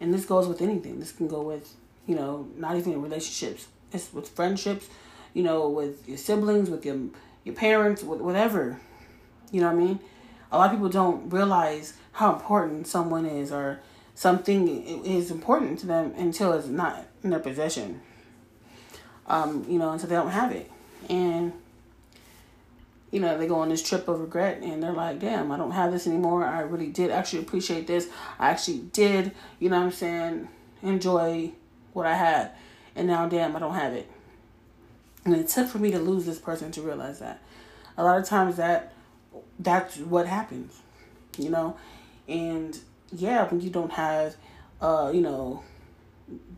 and 0.01 0.13
this 0.13 0.25
goes 0.25 0.49
with 0.49 0.63
anything. 0.63 0.99
This 0.99 1.13
can 1.13 1.29
go 1.29 1.43
with, 1.43 1.75
you 2.07 2.15
know, 2.15 2.49
not 2.57 2.77
even 2.77 3.01
relationships. 3.01 3.69
It's 3.93 4.13
with 4.13 4.29
friendships, 4.29 4.89
you 5.35 5.43
know, 5.43 5.69
with 5.69 6.09
your 6.09 6.19
siblings, 6.19 6.71
with 6.71 6.85
your 6.85 6.99
your 7.45 7.55
parents, 7.55 8.03
with 8.03 8.21
whatever. 8.21 8.81
You 9.51 9.61
know 9.61 9.69
what 9.69 9.83
I 9.83 9.85
mean? 9.85 10.01
A 10.53 10.59
lot 10.59 10.67
of 10.67 10.73
people 10.73 10.89
don't 10.89 11.31
realize 11.31 11.95
how 12.13 12.35
important 12.35 12.87
someone 12.87 13.25
is 13.25 13.51
or 13.51 13.81
something 14.15 15.05
is 15.05 15.31
important 15.31 15.79
to 15.81 15.87
them 15.87 16.13
until 16.17 16.53
it's 16.53 16.67
not 16.67 17.07
in 17.23 17.31
their 17.31 17.41
possession. 17.41 18.01
Um, 19.27 19.65
you 19.69 19.79
know, 19.79 19.93
until 19.93 20.09
they 20.09 20.17
don't 20.17 20.31
have 20.31 20.53
it. 20.53 20.71
And 21.09 21.53
you 23.11 23.21
know, 23.21 23.37
they 23.37 23.47
go 23.47 23.57
on 23.57 23.69
this 23.69 23.83
trip 23.83 24.07
of 24.09 24.21
regret 24.21 24.63
and 24.63 24.83
they're 24.83 24.93
like, 24.93 25.19
damn, 25.19 25.51
I 25.51 25.57
don't 25.57 25.73
have 25.73 25.93
this 25.93 26.07
anymore. 26.07 26.45
I 26.45 26.61
really 26.61 26.89
did 26.89 27.11
actually 27.11 27.41
appreciate 27.41 27.87
this. 27.87 28.09
I 28.39 28.51
actually 28.51 28.79
did, 28.93 29.33
you 29.59 29.69
know 29.69 29.79
what 29.79 29.87
I'm 29.87 29.93
saying, 29.93 30.49
enjoy 30.83 31.53
what 31.93 32.07
I 32.07 32.15
had. 32.15 32.53
And 32.95 33.09
now, 33.09 33.27
damn, 33.29 33.57
I 33.57 33.59
don't 33.59 33.75
have 33.75 33.93
it. 33.93 34.11
And 35.25 35.35
it 35.35 35.49
took 35.49 35.69
for 35.69 35.79
me 35.79 35.91
to 35.91 35.99
lose 35.99 36.25
this 36.25 36.39
person 36.39 36.71
to 36.73 36.83
realize 36.83 37.19
that. 37.19 37.43
A 37.97 38.05
lot 38.05 38.19
of 38.19 38.25
times 38.27 38.57
that 38.57 38.93
that's 39.59 39.99
what 39.99 40.27
happens, 40.27 40.81
you 41.37 41.51
know? 41.51 41.77
And 42.29 42.79
yeah, 43.13 43.47
when 43.49 43.61
you 43.61 43.71
don't 43.71 43.93
have, 43.93 44.37
uh, 44.81 45.11
you 45.13 45.21
know, 45.21 45.65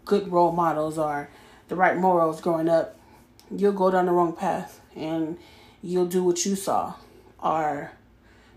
good 0.04 0.30
role 0.30 0.52
models 0.52 0.99
or 0.99 1.30
the 1.68 1.76
right 1.76 1.97
morals 1.97 2.40
growing 2.40 2.68
up, 2.68 2.99
you'll 3.54 3.73
go 3.73 3.90
down 3.90 4.06
the 4.06 4.12
wrong 4.12 4.35
path 4.35 4.80
and 4.94 5.38
you'll 5.82 6.06
do 6.06 6.22
what 6.22 6.44
you 6.46 6.54
saw. 6.56 6.94
Or 7.42 7.92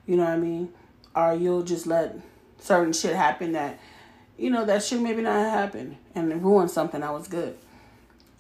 you 0.06 0.16
know 0.16 0.24
what 0.24 0.34
I 0.34 0.38
mean? 0.38 0.70
Or 1.16 1.34
you'll 1.34 1.64
just 1.64 1.88
let 1.88 2.16
certain 2.60 2.94
shit 2.94 3.16
happen 3.16 3.54
that 3.54 3.80
you 4.38 4.50
know 4.50 4.66
that 4.66 4.84
should 4.84 5.02
maybe 5.02 5.22
not 5.22 5.34
happen 5.34 5.98
and 6.14 6.44
ruin 6.44 6.68
something 6.68 7.02
that 7.02 7.14
was 7.14 7.28
good. 7.28 7.58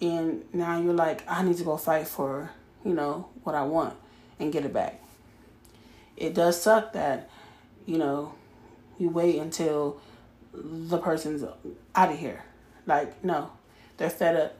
And 0.02 0.44
now 0.54 0.80
you're 0.80 0.94
like 0.94 1.24
I 1.28 1.44
need 1.44 1.58
to 1.58 1.64
go 1.64 1.78
fight 1.78 2.08
for 2.08 2.52
you 2.84 2.94
know 2.94 3.30
what 3.44 3.56
I 3.56 3.64
want 3.64 3.96
and 4.40 4.52
get 4.52 4.66
it 4.66 4.74
back. 4.74 5.02
It 6.18 6.34
does 6.34 6.62
suck 6.62 6.94
that 6.94 7.30
you 7.86 7.98
know 7.98 8.34
you 8.98 9.10
wait 9.10 9.40
until 9.40 10.00
the 10.54 10.98
person's 10.98 11.44
out 11.96 12.12
of 12.12 12.20
here. 12.20 12.44
Like 12.86 13.24
no 13.24 13.52
they're 13.98 14.10
fed 14.10 14.36
up. 14.36 14.58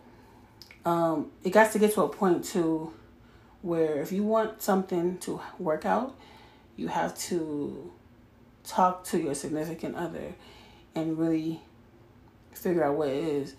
Um, 0.86 1.32
it 1.44 1.50
got 1.50 1.72
to 1.72 1.80
get 1.80 1.94
to 1.96 2.04
a 2.04 2.10
point 2.10 2.46
to 2.46 2.94
where 3.66 4.00
if 4.00 4.12
you 4.12 4.24
want 4.24 4.62
something 4.62 5.18
to 5.18 5.42
work 5.58 5.88
out, 5.88 6.16
you 6.76 6.88
have 6.88 7.18
to 7.18 7.92
talk 8.64 9.04
to 9.06 9.20
your 9.20 9.34
significant 9.34 9.96
other 9.96 10.36
and 10.94 11.18
really 11.18 11.60
figure 12.54 12.84
out 12.84 12.96
what 12.96 13.10
it 13.10 13.24
is 13.24 13.56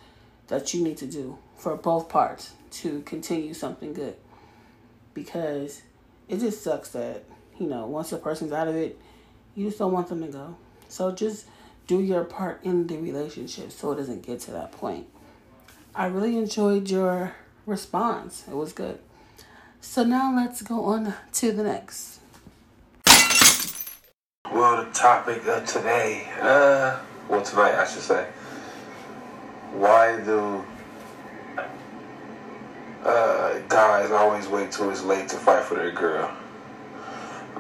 that 0.47 0.73
you 0.73 0.85
need 0.85 0.97
to 0.97 1.07
do 1.07 1.37
for 1.57 1.75
both 1.75 2.09
parts 2.09 2.53
to 2.71 3.01
continue 3.03 3.53
something 3.53 3.93
good. 3.93 4.15
Because 5.13 5.83
it 6.29 6.39
just 6.39 6.63
sucks 6.63 6.91
that, 6.91 7.25
you 7.59 7.67
know, 7.67 7.87
once 7.87 8.13
a 8.13 8.17
person's 8.17 8.53
out 8.53 8.69
of 8.69 8.77
it, 8.77 8.97
you 9.57 9.67
just 9.67 9.81
don't 9.81 9.93
want 9.93 10.09
them 10.09 10.23
to 10.23 10.29
go. 10.29 10.57
So 10.89 11.11
just 11.11 11.47
do 11.89 12.01
your 12.01 12.23
part 12.23 12.61
in 12.63 12.87
the 12.87 12.97
relationship 12.97 13.73
so 13.73 13.91
it 13.91 13.97
doesn't 13.97 14.25
get 14.25 14.39
to 14.43 14.53
that 14.53 14.71
point. 14.71 15.09
I 15.97 16.07
really 16.07 16.39
enjoyed 16.39 16.89
your 16.91 17.35
response. 17.65 18.45
It 18.47 18.55
was 18.55 18.73
good. 18.73 19.01
So 19.89 20.05
now 20.05 20.37
let's 20.37 20.61
go 20.61 20.85
on 20.85 21.15
to 21.33 21.53
the 21.53 21.63
next. 21.63 22.21
Well, 24.53 24.85
the 24.85 24.91
topic 24.93 25.47
of 25.47 25.65
today, 25.65 26.29
uh, 26.39 26.99
well, 27.31 27.41
tonight 27.41 27.77
I 27.77 27.87
should 27.87 28.03
say, 28.03 28.29
why 29.73 30.21
do 30.21 30.63
uh, 33.05 33.59
guys 33.71 34.11
always 34.11 34.47
wait 34.49 34.71
till 34.71 34.91
it's 34.91 35.03
late 35.03 35.31
to 35.31 35.37
fight 35.37 35.65
for 35.65 35.77
their 35.77 35.93
girl? 35.93 36.31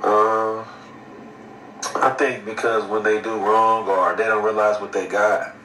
Uh, 0.02 0.62
I 1.94 2.10
think 2.18 2.44
because 2.44 2.84
when 2.90 3.02
they 3.02 3.22
do 3.22 3.30
wrong 3.30 3.88
or 3.88 4.14
they 4.14 4.26
don't 4.26 4.44
realize 4.44 4.78
what 4.78 4.92
they 4.92 5.06
got, 5.06 5.55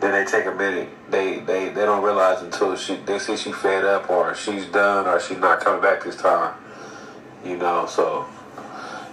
then 0.00 0.12
they 0.12 0.30
take 0.30 0.46
a 0.46 0.54
minute. 0.54 0.88
They 1.10 1.40
they 1.40 1.70
they 1.70 1.84
don't 1.84 2.02
realize 2.02 2.42
until 2.42 2.76
she 2.76 2.96
they 2.96 3.18
see 3.18 3.36
she 3.36 3.52
fed 3.52 3.84
up 3.84 4.08
or 4.10 4.34
she's 4.34 4.66
done 4.66 5.06
or 5.06 5.20
she's 5.20 5.38
not 5.38 5.60
coming 5.60 5.82
back 5.82 6.04
this 6.04 6.16
time. 6.16 6.54
You 7.44 7.56
know, 7.56 7.86
so 7.86 8.26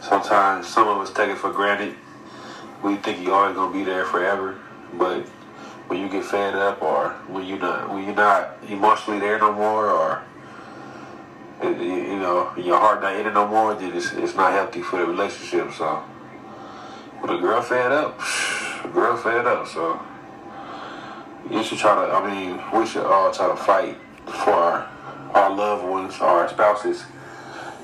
sometimes 0.01 0.67
some 0.67 0.87
of 0.87 0.97
us 0.97 1.11
take 1.11 1.29
it 1.29 1.37
for 1.37 1.51
granted. 1.51 1.95
We 2.83 2.97
think 2.97 3.23
you're 3.23 3.33
always 3.33 3.55
gonna 3.55 3.73
be 3.73 3.83
there 3.83 4.05
forever, 4.05 4.59
but 4.93 5.25
when 5.87 6.01
you 6.01 6.09
get 6.09 6.25
fed 6.25 6.55
up 6.55 6.81
or 6.81 7.09
when 7.27 7.45
you 7.45 7.57
not 7.57 7.89
when 7.89 8.05
you're 8.05 8.15
not 8.15 8.57
emotionally 8.67 9.19
there 9.19 9.39
no 9.39 9.53
more 9.53 9.89
or 9.89 10.23
you 11.63 12.19
know 12.19 12.51
your 12.57 12.77
heart 12.77 13.01
not 13.01 13.15
in 13.15 13.25
it 13.25 13.33
no 13.33 13.47
more, 13.47 13.73
then 13.73 13.95
it's, 13.95 14.11
it's 14.13 14.35
not 14.35 14.51
healthy 14.51 14.81
for 14.81 14.99
the 14.99 15.05
relationship. 15.05 15.71
So, 15.73 16.03
with 17.21 17.31
a 17.31 17.37
girl 17.37 17.61
fed 17.61 17.91
up, 17.91 18.19
a 18.83 18.89
girl 18.89 19.17
fed 19.17 19.47
up. 19.47 19.67
So 19.67 19.99
you 21.49 21.63
should 21.63 21.77
try 21.77 21.93
to, 21.95 22.11
I 22.11 22.29
mean, 22.29 22.61
we 22.79 22.85
should 22.85 23.05
all 23.05 23.31
try 23.31 23.47
to 23.47 23.55
fight 23.55 23.97
for 24.25 24.51
our, 24.51 24.89
our 25.33 25.55
loved 25.55 25.85
ones, 25.85 26.19
our 26.19 26.49
spouses, 26.49 27.03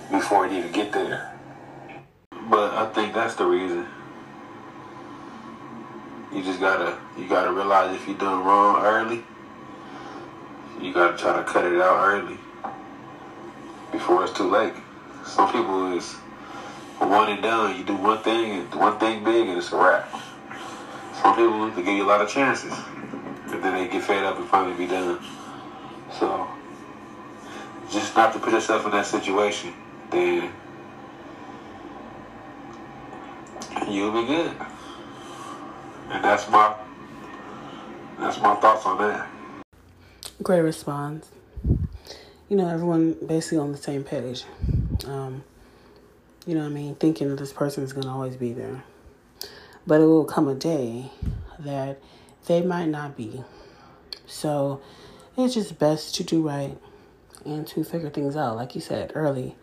before 0.10 0.46
it 0.46 0.51
even 0.51 0.72
get 0.72 0.91
there. 0.91 1.32
But 2.50 2.74
I 2.74 2.88
think 2.94 3.13
that's 3.13 3.36
the 3.36 3.46
reason. 3.46 3.86
You 6.34 6.44
just 6.44 6.60
gotta, 6.60 6.98
you 7.18 7.27
gotta 7.27 7.51
realize 7.51 7.96
if 7.96 8.08
you're 8.08 8.18
doing 8.18 8.44
wrong 8.44 8.84
early, 8.84 9.24
you 10.82 10.94
gotta 10.94 11.18
try 11.18 11.38
to 11.38 11.44
cut 11.44 11.65
it 11.65 11.80
out 11.80 12.08
early 12.08 12.38
before 13.91 14.24
it's 14.24 14.34
too 14.34 14.50
late. 14.50 14.74
Some 15.25 15.51
people 15.51 15.94
is 15.94 16.13
one 16.98 17.30
and 17.30 17.44
done. 17.44 17.77
You 17.77 17.84
do 17.84 17.96
one 17.96 18.20
thing 18.24 18.65
one 18.72 18.98
thing 18.98 19.24
big 19.24 19.48
and 19.48 19.58
it's 19.58 19.72
a 19.72 19.77
wrap. 19.77 20.10
Some 21.22 21.36
people 21.36 21.70
they 21.72 21.84
give 21.84 21.96
you 21.96 22.06
a 22.06 22.08
lot 22.08 22.22
of 22.22 22.30
chances 22.30 22.74
fed 24.01 24.24
up 24.24 24.38
and 24.38 24.48
finally 24.48 24.75
be 24.75 24.88
done. 24.88 25.20
So, 26.20 26.48
just 27.91 28.15
not 28.15 28.34
to 28.34 28.39
put 28.39 28.53
yourself 28.53 28.86
in 28.86 28.91
that 28.91 29.05
situation, 29.05 29.74
then 30.10 30.51
you'll 33.89 34.12
be 34.12 34.27
good. 34.27 34.51
And 36.10 36.24
that's 36.24 36.50
my 36.50 36.75
that's 38.20 38.39
my 38.39 38.55
thoughts 38.55 38.86
on 38.86 38.98
that. 39.00 39.27
Great 40.43 40.62
response. 40.62 41.29
You 42.50 42.58
know, 42.58 42.67
everyone 42.67 43.15
basically 43.25 43.60
on 43.60 43.72
the 43.72 43.77
same 43.77 44.03
page. 44.03 44.43
Um, 45.05 45.43
you 46.46 46.55
know 46.55 46.65
I 46.65 46.70
mean? 46.70 46.96
Thinking 46.96 47.29
that 47.29 47.38
this 47.38 47.53
person 47.53 47.84
is 47.84 47.93
going 47.93 48.05
to 48.05 48.10
always 48.10 48.36
be 48.36 48.51
there. 48.53 48.84
But 49.88 50.01
it 50.01 50.05
will 50.05 50.25
come 50.25 50.48
a 50.48 50.55
day 50.55 51.12
that 51.60 52.00
they 52.48 52.62
might 52.62 52.88
not 52.88 53.15
be. 53.15 53.43
So 54.32 54.82
it's 55.38 55.54
just 55.56 55.78
best 55.78 56.16
to 56.16 56.24
do 56.24 56.48
right 56.48 56.78
and 57.46 57.68
to 57.68 57.84
figure 57.84 58.10
things 58.10 58.38
out, 58.38 58.56
like 58.56 58.76
you 58.76 58.82
said, 58.82 59.12
early, 59.14 59.58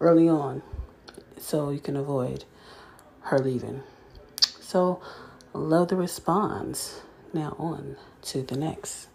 early 0.00 0.28
on, 0.28 0.62
so 1.38 1.70
you 1.70 1.78
can 1.78 1.96
avoid 1.96 2.44
her 3.22 3.38
leaving. 3.38 3.82
So 4.60 5.00
love 5.52 5.88
the 5.88 5.96
response. 5.96 7.00
Now 7.32 7.54
on 7.58 7.96
to 8.22 8.42
the 8.42 8.56
next. 8.56 9.06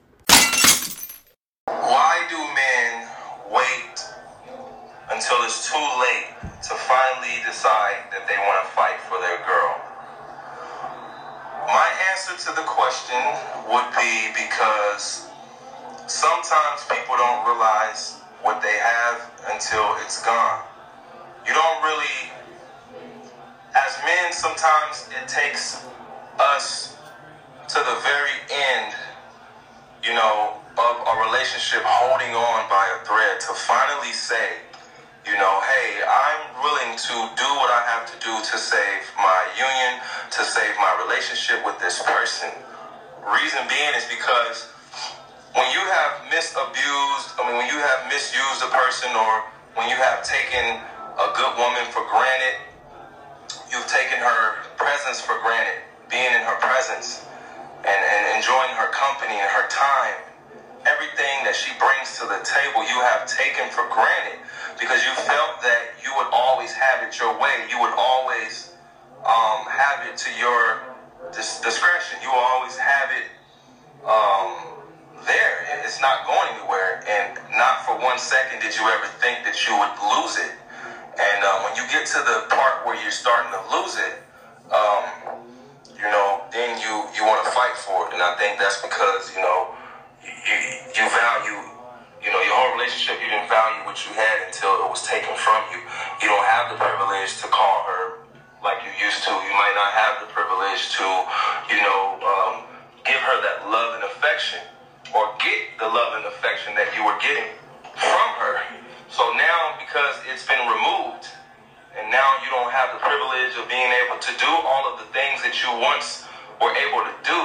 Question 13.13 13.71
would 13.71 13.85
be 13.95 14.27
because 14.33 15.21
sometimes 16.07 16.85
people 16.89 17.15
don't 17.17 17.45
realize 17.45 18.13
what 18.41 18.61
they 18.61 18.77
have 18.77 19.29
until 19.51 19.93
it's 19.97 20.17
gone. 20.17 20.61
You 21.47 21.53
don't 21.53 21.81
really, 21.83 22.29
as 23.75 23.97
men, 24.05 24.31
sometimes 24.31 25.05
it 25.11 25.27
takes 25.27 25.77
us 26.39 26.89
to 27.69 27.75
the 27.81 27.95
very 28.03 28.37
end, 28.51 28.93
you 30.03 30.13
know, 30.13 30.53
of 30.77 30.95
a 31.07 31.15
relationship 31.27 31.81
holding 31.85 32.33
on 32.33 32.67
by 32.69 32.91
a 32.93 32.97
thread 33.05 33.39
to 33.41 33.53
finally 33.53 34.13
say, 34.13 34.57
you 35.25 35.35
know, 35.37 35.59
hey, 35.61 36.01
I'm 36.07 36.61
willing 36.63 36.95
to 36.95 37.13
do 37.35 37.49
what 37.59 37.69
I 37.69 37.81
have 37.85 38.05
to 38.07 38.17
do 38.17 38.39
to 38.51 38.57
save 38.57 39.11
my 39.17 39.45
union, 39.57 39.99
to 40.31 40.43
save 40.45 40.75
my 40.77 40.93
relationship 40.97 41.63
with 41.63 41.77
this 41.79 42.01
person. 42.01 42.49
Reason 43.25 43.67
being 43.69 43.93
is 43.95 44.05
because 44.05 44.67
when 45.53 45.69
you 45.71 45.81
have 45.85 46.13
misabused, 46.31 47.33
I 47.39 47.47
mean, 47.47 47.57
when 47.57 47.67
you 47.67 47.79
have 47.79 48.07
misused 48.09 48.63
a 48.63 48.67
person 48.69 49.15
or 49.15 49.43
when 49.75 49.89
you 49.89 49.97
have 49.97 50.23
taken 50.23 50.79
a 51.19 51.27
good 51.33 51.53
woman 51.57 51.85
for 51.85 52.03
granted, 52.03 52.55
you've 53.71 53.87
taken 53.87 54.19
her 54.19 54.53
presence 54.77 55.21
for 55.21 55.35
granted, 55.37 55.79
being 56.09 56.33
in 56.33 56.41
her 56.41 56.55
presence 56.57 57.19
and, 57.85 58.01
and 58.03 58.35
enjoying 58.37 58.73
her 58.75 58.87
company 58.89 59.35
and 59.39 59.49
her 59.51 59.67
time. 59.67 60.17
everything 60.87 61.43
that 61.43 61.55
she 61.55 61.71
brings 61.79 62.17
to 62.19 62.25
the 62.27 62.39
table 62.43 62.83
you 62.83 62.99
have 63.01 63.25
taken 63.25 63.69
for 63.69 63.85
granted 63.89 64.37
because 64.79 65.03
you 65.05 65.13
felt 65.15 65.61
that 65.61 65.87
you 66.03 66.13
would 66.15 66.27
always 66.31 66.73
have 66.73 67.01
it 67.03 67.19
your 67.19 67.33
way. 67.37 67.65
You 67.69 67.79
would 67.79 67.93
always 67.97 68.67
um, 69.25 69.65
have 69.69 70.01
it 70.03 70.17
to 70.17 70.31
your 70.33 70.77
dis- 71.33 71.59
discretion. 71.61 72.19
You 72.21 72.29
will 72.31 72.45
always 72.55 72.77
have 72.77 73.09
it 73.11 73.25
um, 74.05 74.49
there. 75.25 75.65
It's 75.83 75.99
not 76.01 76.25
going 76.25 76.55
anywhere. 76.55 77.01
And 77.07 77.39
not 77.57 77.85
for 77.85 77.97
one 77.97 78.17
second 78.19 78.59
did 78.61 78.77
you 78.77 78.87
ever 78.89 79.07
think 79.07 79.43
that 79.43 79.67
you 79.67 79.77
would 79.77 79.93
lose 80.17 80.37
it. 80.37 80.53
And 81.19 81.43
uh, 81.43 81.61
when 81.61 81.75
you 81.75 81.85
get 81.89 82.05
to 82.07 82.19
the 82.25 82.47
part 82.49 82.85
where 82.85 82.95
you're 82.95 83.11
starting 83.11 83.51
to 83.51 83.61
lose 83.69 83.97
it, 83.97 84.15
um, 84.73 85.05
you 85.97 86.09
know, 86.09 86.41
then 86.51 86.77
you, 86.81 87.05
you 87.15 87.23
want 87.25 87.43
to 87.45 87.51
fight 87.51 87.75
for 87.77 88.07
it. 88.07 88.13
And 88.13 88.21
I 88.21 88.35
think 88.37 88.59
that's 88.59 88.81
because, 88.81 89.33
you 89.35 89.41
know, 89.41 89.69
you, 90.23 90.55
you 90.95 91.05
value, 91.09 91.59
you 92.23 92.31
know, 92.31 92.41
your 92.41 92.55
whole 92.55 92.73
relationship, 92.73 93.21
you 93.21 93.29
didn't 93.29 93.49
value 93.49 93.85
what 93.85 94.05
you 94.05 94.13
had 94.13 94.45
until 94.45 94.73
it 94.83 94.89
was 94.89 95.03
taken 95.03 95.35
from 95.35 95.63
you. 95.71 95.79
You 96.21 96.27
don't 96.29 96.45
have 96.45 96.69
the 96.69 96.75
privilege 96.75 97.37
to 97.41 97.47
call 97.47 97.83
her 97.87 98.12
like 98.63 98.79
you 98.87 98.91
used 98.95 99.21
to. 99.27 99.31
You 99.31 99.53
might 99.59 99.75
not 99.75 99.91
have 99.91 100.23
the 100.23 100.29
privilege 100.31 100.95
to, 100.95 101.05
you 101.67 101.83
know, 101.83 102.15
um, 102.23 102.63
give 103.03 103.19
her 103.19 103.37
that 103.43 103.67
love 103.67 103.99
and 103.99 104.07
affection 104.07 104.63
or 105.11 105.35
get 105.43 105.75
the 105.77 105.85
love 105.85 106.15
and 106.15 106.25
affection 106.31 106.71
that 106.79 106.87
you 106.95 107.03
were 107.03 107.19
getting 107.19 107.51
from 107.91 108.27
her. 108.39 108.63
So 109.11 109.35
now, 109.35 109.77
because 109.77 110.15
it's 110.31 110.47
been 110.47 110.63
removed, 110.63 111.27
and 111.93 112.09
now 112.09 112.39
you 112.41 112.49
don't 112.49 112.71
have 112.71 112.95
the 112.95 113.01
privilege 113.03 113.53
of 113.59 113.67
being 113.69 113.91
able 114.07 114.17
to 114.17 114.31
do 114.39 114.49
all 114.49 114.89
of 114.89 114.97
the 114.97 115.07
things 115.13 115.43
that 115.43 115.59
you 115.61 115.69
once 115.77 116.25
were 116.57 116.73
able 116.73 117.03
to 117.05 117.13
do, 117.21 117.39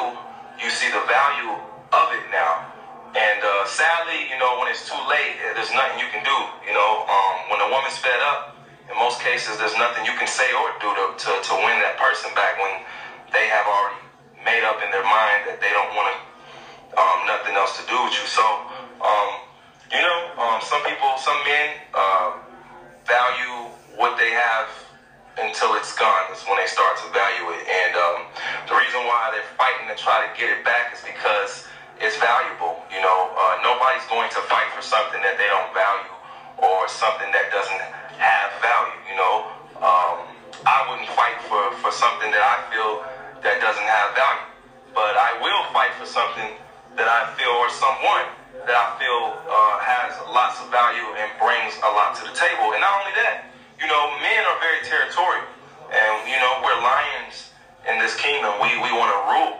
you 0.63 0.71
see 0.71 0.89
the 0.89 1.03
value 1.05 1.53
of 1.93 2.07
it 2.15 2.25
now. 2.31 2.65
And 3.13 3.41
uh, 3.43 3.67
sadly, 3.67 4.31
you 4.31 4.39
know, 4.39 4.57
when 4.63 4.71
it's 4.71 4.87
too 4.87 5.01
late, 5.11 5.37
there's 5.53 5.75
nothing 5.75 5.99
you 5.99 6.09
can 6.15 6.23
do. 6.23 6.39
You 6.65 6.73
know, 6.73 7.05
um, 7.05 7.35
when 7.53 7.61
a 7.61 7.69
woman's 7.69 7.99
fed 7.99 8.21
up, 8.23 8.58
cases, 9.29 9.61
there's 9.61 9.77
nothing 9.77 10.09
you 10.09 10.17
can 10.17 10.27
say 10.27 10.49
or 10.57 10.73
do 10.81 10.89
to, 10.89 11.05
to, 11.21 11.31
to 11.45 11.53
win 11.61 11.77
that 11.85 12.01
person 12.01 12.33
back 12.33 12.57
when 12.57 12.73
they 13.29 13.45
have 13.53 13.69
already 13.69 14.01
made 14.41 14.65
up 14.65 14.81
in 14.81 14.89
their 14.89 15.05
mind 15.05 15.45
that 15.45 15.61
they 15.61 15.69
don't 15.77 15.93
want 15.93 16.09
to 16.09 16.17
um, 16.97 17.29
nothing 17.29 17.53
else 17.53 17.77
to 17.77 17.85
do 17.85 18.01
with 18.01 18.17
you. 18.17 18.25
So, 18.25 18.43
um, 19.05 19.31
you 19.93 20.01
know, 20.01 20.19
um, 20.41 20.65
some 20.65 20.81
people, 20.89 21.13
some 21.21 21.37
men 21.45 21.77
uh, 21.93 22.41
value 23.05 23.69
what 24.01 24.17
they 24.17 24.33
have 24.33 24.73
until 25.37 25.77
it's 25.77 25.93
gone. 25.93 26.33
Is 26.33 26.43
when 26.49 26.57
they 26.57 26.67
start 26.67 26.97
to 27.05 27.07
value 27.13 27.53
it. 27.53 27.63
And 27.69 27.93
um, 27.95 28.19
the 28.67 28.75
reason 28.81 29.05
why 29.05 29.29
they're 29.31 29.53
fighting 29.61 29.87
to 29.93 29.97
try 30.01 30.25
to 30.25 30.29
get 30.33 30.49
it 30.49 30.65
back 30.65 30.97
is 30.97 31.05
because 31.05 31.69
it's 32.01 32.17
valuable. 32.17 32.81
You 32.89 33.05
know, 33.05 33.29
uh, 33.37 33.61
nobody's 33.61 34.09
going 34.09 34.33
to 34.33 34.41
fight 34.49 34.73
for 34.73 34.81
something 34.81 35.21
that 35.21 35.37
they 35.37 35.47
don't 35.53 35.71
value 35.77 36.17
or 36.59 36.89
something 36.89 37.31
that 37.37 37.53
doesn't 37.53 37.83
have 38.19 38.51
value. 38.61 38.99
You 39.09 39.17
know, 39.17 39.35
um, 39.83 40.17
I 40.67 40.85
wouldn't 40.91 41.09
fight 41.15 41.39
for, 41.47 41.73
for 41.79 41.91
something 41.95 42.31
that 42.35 42.43
I 42.43 42.57
feel 42.71 43.03
that 43.43 43.63
doesn't 43.63 43.89
have 43.89 44.09
value, 44.19 44.47
but 44.93 45.15
I 45.15 45.39
will 45.39 45.63
fight 45.71 45.95
for 45.95 46.07
something 46.07 46.59
that 46.99 47.07
I 47.07 47.31
feel 47.39 47.55
or 47.55 47.71
someone 47.71 48.27
that 48.67 48.75
I 48.75 48.99
feel 48.99 49.39
uh, 49.47 49.79
has 49.81 50.19
lots 50.29 50.59
of 50.59 50.69
value 50.75 51.07
and 51.15 51.31
brings 51.39 51.79
a 51.87 51.91
lot 51.95 52.19
to 52.19 52.27
the 52.27 52.35
table. 52.35 52.75
And 52.75 52.83
not 52.83 52.95
only 53.01 53.15
that, 53.15 53.49
you 53.79 53.87
know, 53.87 54.03
men 54.19 54.43
are 54.43 54.59
very 54.59 54.83
territorial, 54.83 55.47
and 55.89 56.13
you 56.27 56.37
know 56.37 56.61
we're 56.61 56.77
lions 56.83 57.55
in 57.87 57.97
this 58.03 58.19
kingdom. 58.19 58.59
We 58.59 58.75
we 58.83 58.91
want 58.91 59.09
to 59.15 59.21
rule, 59.31 59.55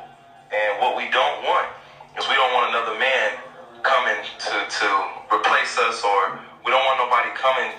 and 0.51 0.83
what 0.83 0.99
we 0.99 1.07
don't 1.15 1.47
want 1.47 1.71
is 2.19 2.27
we 2.27 2.35
don't 2.35 2.51
want 2.53 2.75
another 2.75 2.99
man 2.99 3.39
coming 3.87 4.19
to 4.19 4.55
to 4.67 4.89
replace 5.31 5.79
us, 5.79 6.03
or 6.03 6.43
we 6.67 6.75
don't 6.75 6.83
want 6.85 6.99
nobody 6.99 7.31
coming 7.39 7.71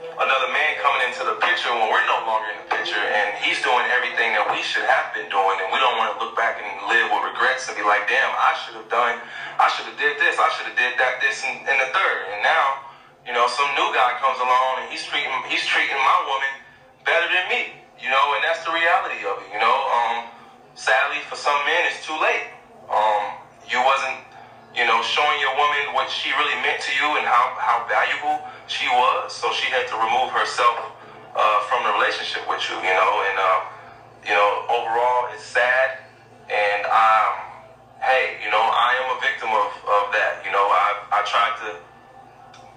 another 0.00 0.48
man 0.48 0.72
coming 0.80 1.04
into 1.04 1.20
the 1.28 1.36
picture 1.44 1.68
when 1.72 1.88
we're 1.92 2.04
no 2.08 2.24
longer 2.24 2.48
in 2.52 2.58
the 2.64 2.68
picture 2.72 3.00
and 3.00 3.36
he's 3.44 3.60
doing 3.60 3.84
everything 3.92 4.32
that 4.32 4.48
we 4.48 4.60
should 4.64 4.84
have 4.88 5.12
been 5.12 5.28
doing 5.28 5.56
and 5.60 5.68
we 5.68 5.76
don't 5.76 5.96
want 6.00 6.08
to 6.12 6.16
look 6.16 6.32
back 6.32 6.56
and 6.56 6.68
live 6.88 7.12
with 7.12 7.22
regrets 7.28 7.68
and 7.68 7.76
be 7.76 7.84
like, 7.84 8.08
damn, 8.08 8.32
I 8.32 8.56
should 8.64 8.80
have 8.80 8.88
done, 8.88 9.20
I 9.60 9.68
should 9.76 9.84
have 9.92 10.00
did 10.00 10.16
this, 10.16 10.40
I 10.40 10.48
should 10.56 10.72
have 10.72 10.78
did 10.78 10.96
that, 10.96 11.20
this 11.20 11.44
and, 11.44 11.60
and 11.68 11.76
the 11.76 11.88
third. 11.92 12.20
And 12.32 12.40
now, 12.40 12.88
you 13.28 13.32
know, 13.36 13.44
some 13.52 13.68
new 13.76 13.88
guy 13.92 14.16
comes 14.24 14.40
along 14.40 14.84
and 14.84 14.86
he's 14.88 15.04
treating, 15.04 15.32
he's 15.52 15.64
treating 15.68 16.00
my 16.00 16.18
woman 16.24 16.52
better 17.04 17.28
than 17.28 17.44
me, 17.52 17.76
you 18.00 18.08
know, 18.08 18.24
and 18.36 18.40
that's 18.40 18.64
the 18.64 18.72
reality 18.72 19.20
of 19.28 19.36
it, 19.44 19.52
you 19.52 19.60
know. 19.60 19.76
Um, 19.92 20.32
sadly, 20.72 21.20
for 21.28 21.36
some 21.36 21.60
men, 21.68 21.92
it's 21.92 22.00
too 22.00 22.16
late. 22.16 22.48
Um, 22.88 23.36
you 23.68 23.78
wasn't 23.84 24.29
you 24.74 24.86
know, 24.86 25.02
showing 25.02 25.38
your 25.42 25.54
woman 25.58 25.94
what 25.94 26.06
she 26.06 26.30
really 26.30 26.54
meant 26.62 26.78
to 26.78 26.92
you 26.94 27.18
and 27.18 27.26
how, 27.26 27.58
how 27.58 27.82
valuable 27.90 28.46
she 28.70 28.86
was. 28.86 29.34
So 29.34 29.50
she 29.52 29.66
had 29.66 29.90
to 29.90 29.96
remove 29.98 30.30
herself 30.30 30.94
uh, 31.34 31.60
from 31.66 31.82
the 31.82 31.92
relationship 31.98 32.46
with 32.46 32.62
you, 32.70 32.78
you 32.78 32.94
know. 32.94 33.12
And, 33.26 33.36
uh, 33.38 33.58
you 34.22 34.34
know, 34.34 34.50
overall, 34.70 35.26
it's 35.34 35.42
sad. 35.42 36.06
And, 36.46 36.86
um, 36.86 37.32
hey, 37.98 38.38
you 38.42 38.50
know, 38.50 38.62
I 38.62 38.94
am 39.02 39.06
a 39.10 39.18
victim 39.18 39.50
of, 39.50 39.70
of 39.90 40.04
that. 40.14 40.46
You 40.46 40.54
know, 40.54 40.62
I, 40.62 41.18
I 41.18 41.20
tried 41.26 41.54
to 41.66 41.68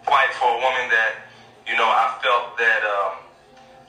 fight 0.02 0.34
for 0.34 0.50
a 0.50 0.58
woman 0.58 0.90
that, 0.90 1.30
you 1.70 1.78
know, 1.78 1.86
I 1.86 2.18
felt 2.26 2.58
that, 2.58 2.82
uh, 2.82 3.22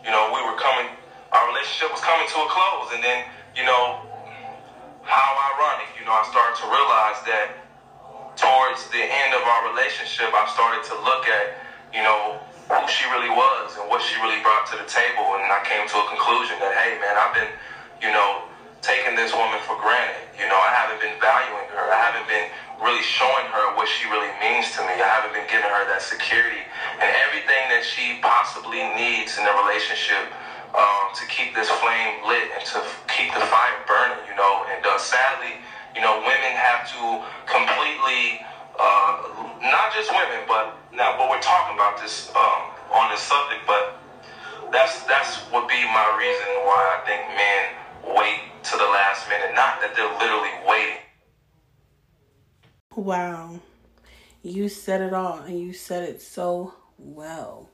you 0.05 0.13
know, 0.13 0.29
we 0.29 0.45
were 0.45 0.61
coming, 0.61 0.93
our 1.33 1.49
relationship 1.49 1.89
was 1.89 2.05
coming 2.05 2.29
to 2.29 2.39
a 2.45 2.49
close. 2.53 2.93
And 2.93 3.01
then, 3.01 3.25
you 3.57 3.65
know, 3.65 4.05
how 5.09 5.29
ironic, 5.57 5.89
you 5.97 6.05
know, 6.05 6.13
I 6.13 6.25
started 6.29 6.57
to 6.61 6.67
realize 6.69 7.21
that 7.29 7.64
towards 8.45 8.85
the 8.93 9.01
end 9.01 9.33
of 9.33 9.41
our 9.41 9.73
relationship, 9.73 10.29
I 10.37 10.45
started 10.53 10.85
to 10.93 10.95
look 11.01 11.25
at, 11.25 11.57
you 11.97 12.05
know, 12.05 12.37
who 12.69 12.85
she 12.93 13.09
really 13.09 13.33
was 13.33 13.77
and 13.81 13.89
what 13.89 14.05
she 14.05 14.21
really 14.21 14.41
brought 14.45 14.69
to 14.69 14.77
the 14.77 14.85
table. 14.85 15.25
And 15.41 15.49
I 15.49 15.65
came 15.65 15.89
to 15.89 15.97
a 15.97 16.07
conclusion 16.13 16.61
that, 16.61 16.77
hey, 16.77 17.01
man, 17.01 17.17
I've 17.17 17.33
been, 17.33 17.49
you 18.05 18.13
know, 18.13 18.45
taking 18.85 19.17
this 19.17 19.33
woman 19.33 19.57
for 19.65 19.81
granted. 19.81 20.29
You 20.37 20.45
know, 20.45 20.61
I 20.61 20.77
haven't 20.77 21.01
been 21.01 21.17
valuing 21.17 21.65
her. 21.73 21.89
I 21.89 21.97
haven't 21.97 22.29
been 22.29 22.45
really 22.85 23.01
showing 23.01 23.49
her 23.49 23.73
what 23.81 23.89
she 23.89 24.05
really 24.13 24.29
means 24.45 24.69
to 24.77 24.85
me. 24.85 24.93
I 25.01 25.09
haven't 25.09 25.33
been 25.33 25.49
giving 25.49 25.73
her 25.73 25.89
that 25.89 26.05
security 26.05 26.61
and 27.01 27.09
everything 27.25 27.73
that 27.73 27.81
she 27.81 28.21
possibly 28.21 28.85
needs 28.93 29.41
in 29.41 29.49
a 29.49 29.55
relationship 29.65 30.29
um, 30.77 31.17
to 31.17 31.25
keep 31.33 31.57
this 31.57 31.73
flame 31.81 32.21
lit 32.29 32.53
and 32.53 32.65
to 32.77 32.85
keep 33.09 33.33
the 33.33 33.41
fire 33.49 33.81
burning, 33.89 34.21
you 34.29 34.37
know. 34.37 34.69
And 34.69 34.85
uh, 34.85 35.01
sadly, 35.01 35.57
you 35.95 36.01
know, 36.01 36.19
women 36.19 36.53
have 36.59 36.91
to 36.91 37.23
completely, 37.47 38.43
uh, 38.79 39.23
not 39.63 39.95
just 39.95 40.11
women, 40.11 40.43
but 40.49 40.77
now, 40.93 41.17
but 41.17 41.31
we're 41.31 41.41
talking 41.41 41.75
about 41.75 42.01
this 42.01 42.31
um, 42.35 42.71
on 42.93 43.11
this 43.11 43.21
subject, 43.21 43.63
but 43.67 43.97
that's 44.73 45.03
that's 45.05 45.39
would 45.53 45.69
be 45.69 45.83
my 45.85 46.17
reason 46.19 46.49
why 46.67 46.99
I 46.99 47.07
think 47.07 47.23
men 47.39 48.17
wait 48.17 48.41
to 48.65 48.77
the 48.77 48.85
last 48.85 49.29
minute. 49.29 49.55
Not 49.55 49.81
that 49.81 49.95
they're 49.95 50.19
literally 50.19 50.51
waiting. 50.67 50.99
Wow, 52.97 53.61
you 54.43 54.69
said 54.69 55.01
it 55.01 55.13
all, 55.13 55.39
and 55.39 55.59
you 55.59 55.73
said 55.73 56.09
it 56.09 56.23
so 56.23 56.75
well. 56.99 57.71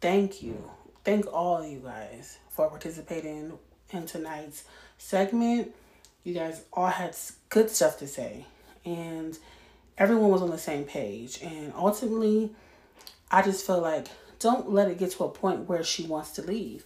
Thank 0.00 0.42
you, 0.42 0.70
thank 1.04 1.26
all 1.32 1.66
you 1.66 1.78
guys 1.78 2.38
for 2.50 2.68
participating 2.68 3.58
in 3.92 4.06
tonight's 4.06 4.64
segment 4.96 5.74
you 6.24 6.34
guys 6.34 6.62
all 6.72 6.88
had 6.88 7.16
good 7.48 7.70
stuff 7.70 7.98
to 7.98 8.06
say 8.06 8.44
and 8.84 9.38
everyone 9.98 10.30
was 10.30 10.42
on 10.42 10.50
the 10.50 10.58
same 10.58 10.84
page 10.84 11.40
and 11.42 11.72
ultimately 11.76 12.50
i 13.30 13.42
just 13.42 13.66
feel 13.66 13.80
like 13.80 14.06
don't 14.40 14.72
let 14.72 14.88
it 14.88 14.98
get 14.98 15.12
to 15.12 15.24
a 15.24 15.28
point 15.28 15.68
where 15.68 15.84
she 15.84 16.02
wants 16.02 16.32
to 16.32 16.42
leave. 16.42 16.84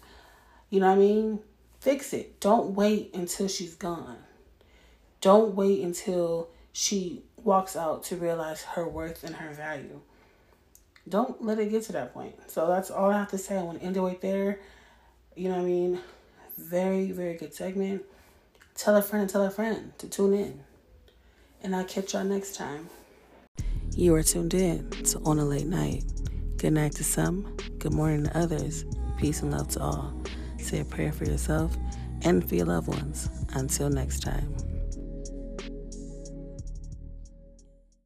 You 0.69 0.81
know 0.81 0.89
what 0.89 0.97
i 0.97 0.99
mean? 0.99 1.39
Fix 1.81 2.13
it. 2.13 2.41
Don't 2.41 2.75
wait 2.75 3.15
until 3.15 3.49
she's 3.49 3.75
gone. 3.75 4.19
Don't 5.21 5.55
wait 5.55 5.81
until 5.83 6.51
she 6.73 7.23
walks 7.37 7.77
out 7.77 8.03
to 8.05 8.17
realize 8.17 8.63
her 8.63 8.87
worth 8.87 9.23
and 9.23 9.37
her 9.37 9.53
value. 9.55 10.01
Don't 11.09 11.43
let 11.43 11.59
it 11.59 11.71
get 11.71 11.85
to 11.85 11.93
that 11.93 12.13
point. 12.13 12.35
So 12.51 12.67
that's 12.67 12.91
all 12.91 13.11
i 13.11 13.19
have 13.19 13.31
to 13.31 13.39
say. 13.39 13.57
I 13.57 13.63
want 13.63 13.81
to 13.81 13.87
end 13.87 13.97
it 13.97 14.01
right 14.03 14.21
there. 14.21 14.59
You 15.37 15.49
know 15.49 15.57
what 15.57 15.65
i 15.65 15.69
mean? 15.69 16.01
Very 16.59 17.13
very 17.13 17.35
good 17.35 17.55
segment 17.55 18.03
Tell 18.75 18.97
a 18.97 19.03
friend 19.03 19.23
and 19.23 19.31
tell 19.31 19.45
a 19.45 19.51
friend 19.51 19.93
to 19.99 20.09
tune 20.09 20.35
in. 20.35 20.61
And 21.63 21.75
I'll 21.75 21.85
catch 21.85 22.13
y'all 22.13 22.25
next 22.25 22.57
time. 22.57 22.89
You 23.93 24.15
are 24.17 24.23
tuned 24.23 24.55
in 24.55 24.91
to 24.91 25.21
On 25.25 25.39
a 25.39 25.45
Late 25.45 25.67
Night. 25.67 26.05
Good 26.57 26.73
night 26.73 26.93
to 26.93 27.05
some, 27.05 27.57
good 27.79 27.93
morning 27.93 28.25
to 28.25 28.37
others. 28.37 28.85
Peace 29.17 29.43
and 29.43 29.53
love 29.53 29.69
to 29.71 29.81
all. 29.81 30.13
Say 30.59 30.81
a 30.81 30.85
prayer 30.85 31.13
for 31.13 31.25
yourself 31.25 31.77
and 32.23 32.47
for 32.49 32.57
your 32.57 32.67
loved 32.67 32.89
ones. 32.89 33.29
Until 33.55 33.91
next 33.91 34.21
time. 34.21 34.53